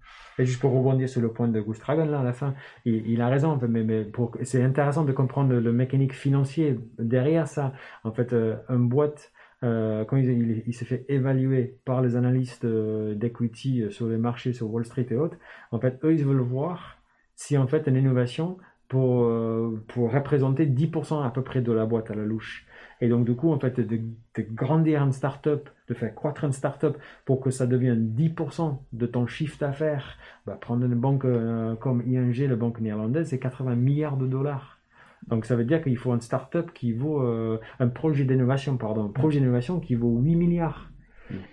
[0.43, 2.53] Et juste pour rebondir sur le point de Gustragon, là, à la fin,
[2.85, 4.07] il, il a raison, mais,
[4.43, 7.73] c'est intéressant de comprendre le, le mécanique financier derrière ça.
[8.03, 9.31] En fait, euh, un boîte,
[9.63, 14.07] euh, quand il, il, il s'est fait évaluer par les analystes euh, d'equity euh, sur
[14.07, 15.37] les marchés, sur Wall Street et autres,
[15.71, 16.99] en fait, eux, ils veulent voir
[17.35, 18.57] si, en fait, une innovation
[18.87, 22.65] pour, euh, pour représenter 10% à peu près de la boîte à la louche.
[23.01, 26.51] Et donc, du coup, en fait, de, de grandir une startup, de faire croître une
[26.51, 31.75] startup pour que ça devienne 10% de ton chiffre d'affaires, bah, prendre une banque euh,
[31.75, 34.79] comme ING, la banque néerlandaise, c'est 80 milliards de dollars.
[35.27, 39.05] Donc, ça veut dire qu'il faut une startup qui vaut, euh, un projet d'innovation, pardon,
[39.05, 40.89] un projet d'innovation qui vaut 8 milliards.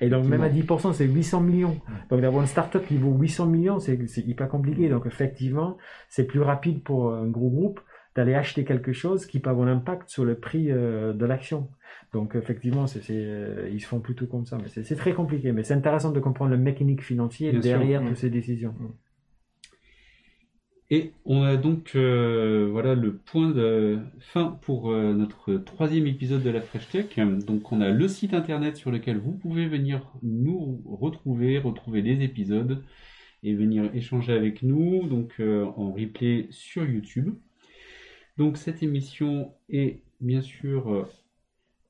[0.01, 1.77] Et donc, même à 10%, c'est 800 millions.
[2.11, 4.89] Donc, d'avoir une startup qui vaut 800 millions, c'est hyper compliqué.
[4.89, 5.77] Donc, effectivement,
[6.09, 7.81] c'est plus rapide pour un gros groupe
[8.15, 11.69] d'aller acheter quelque chose qui peut avoir un impact sur le prix euh, de l'action.
[12.13, 14.57] Donc, effectivement, euh, ils se font plutôt comme ça.
[14.57, 15.51] Mais c'est très compliqué.
[15.51, 17.79] Mais c'est intéressant de comprendre le mécanique financier Bien sûr.
[17.79, 18.75] derrière toutes ces décisions.
[20.91, 26.43] Et on a donc euh, voilà le point de fin pour euh, notre troisième épisode
[26.43, 27.19] de la Fresh Tech.
[27.47, 32.23] Donc on a le site internet sur lequel vous pouvez venir nous retrouver, retrouver les
[32.23, 32.83] épisodes
[33.43, 37.35] et venir échanger avec nous donc euh, en replay sur YouTube.
[38.37, 41.09] Donc cette émission est bien sûr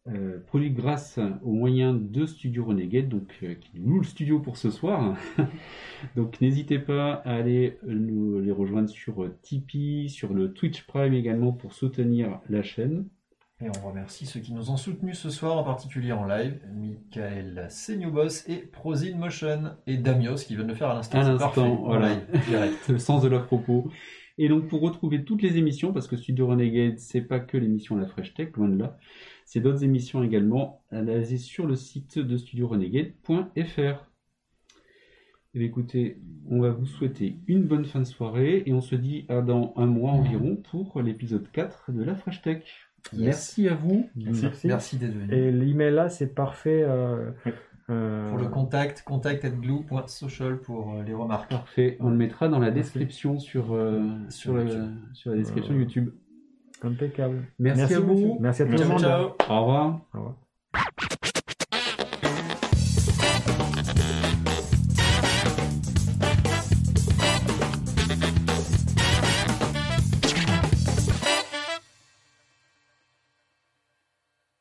[0.06, 4.58] euh, produite grâce aux moyens de Studio Renegade, donc euh, qui loue le studio pour
[4.58, 5.16] ce soir.
[6.16, 11.52] donc n'hésitez pas à aller nous les rejoindre sur Tipeee, sur le Twitch Prime également
[11.52, 13.06] pour soutenir la chaîne.
[13.62, 17.66] Et on remercie ceux qui nous ont soutenus ce soir, en particulier en live, Michael
[17.70, 21.20] Seniobos et Prosin Motion, et Damios qui vient de le faire à l'instant.
[21.20, 22.10] À l'instant, voilà.
[22.10, 22.76] live, direct.
[22.88, 23.90] le sens de leur propos.
[24.36, 27.96] Et donc pour retrouver toutes les émissions, parce que Studio Renegade, c'est pas que l'émission
[27.96, 28.98] La Fresh Tech, loin de là,
[29.44, 34.10] c'est d'autres émissions également, basées sur le site de studiorenegade.fr.
[35.54, 36.18] Bien, écoutez,
[36.50, 39.72] on va vous souhaiter une bonne fin de soirée et on se dit à dans
[39.76, 42.64] un mois environ pour l'épisode 4 de La Fresh Tech.
[43.16, 44.08] Merci à vous.
[44.16, 44.66] Merci.
[44.66, 45.32] Merci d'être venu.
[45.32, 46.82] Et l'email là, c'est parfait.
[46.82, 47.30] euh,
[47.90, 51.50] euh, Pour le contact, contact.glue.social pour euh, les remarques.
[51.50, 51.98] Parfait.
[52.00, 52.80] On le mettra dans la Merci.
[52.98, 54.90] description sur, euh, sur, Sur la, YouTube.
[55.12, 56.10] sur la description Euh, YouTube.
[56.84, 57.44] Impeccable.
[57.58, 58.38] Merci, à vous.
[58.40, 59.04] Merci à tout le monde.
[59.48, 60.00] Au revoir.
[60.14, 60.34] Au revoir.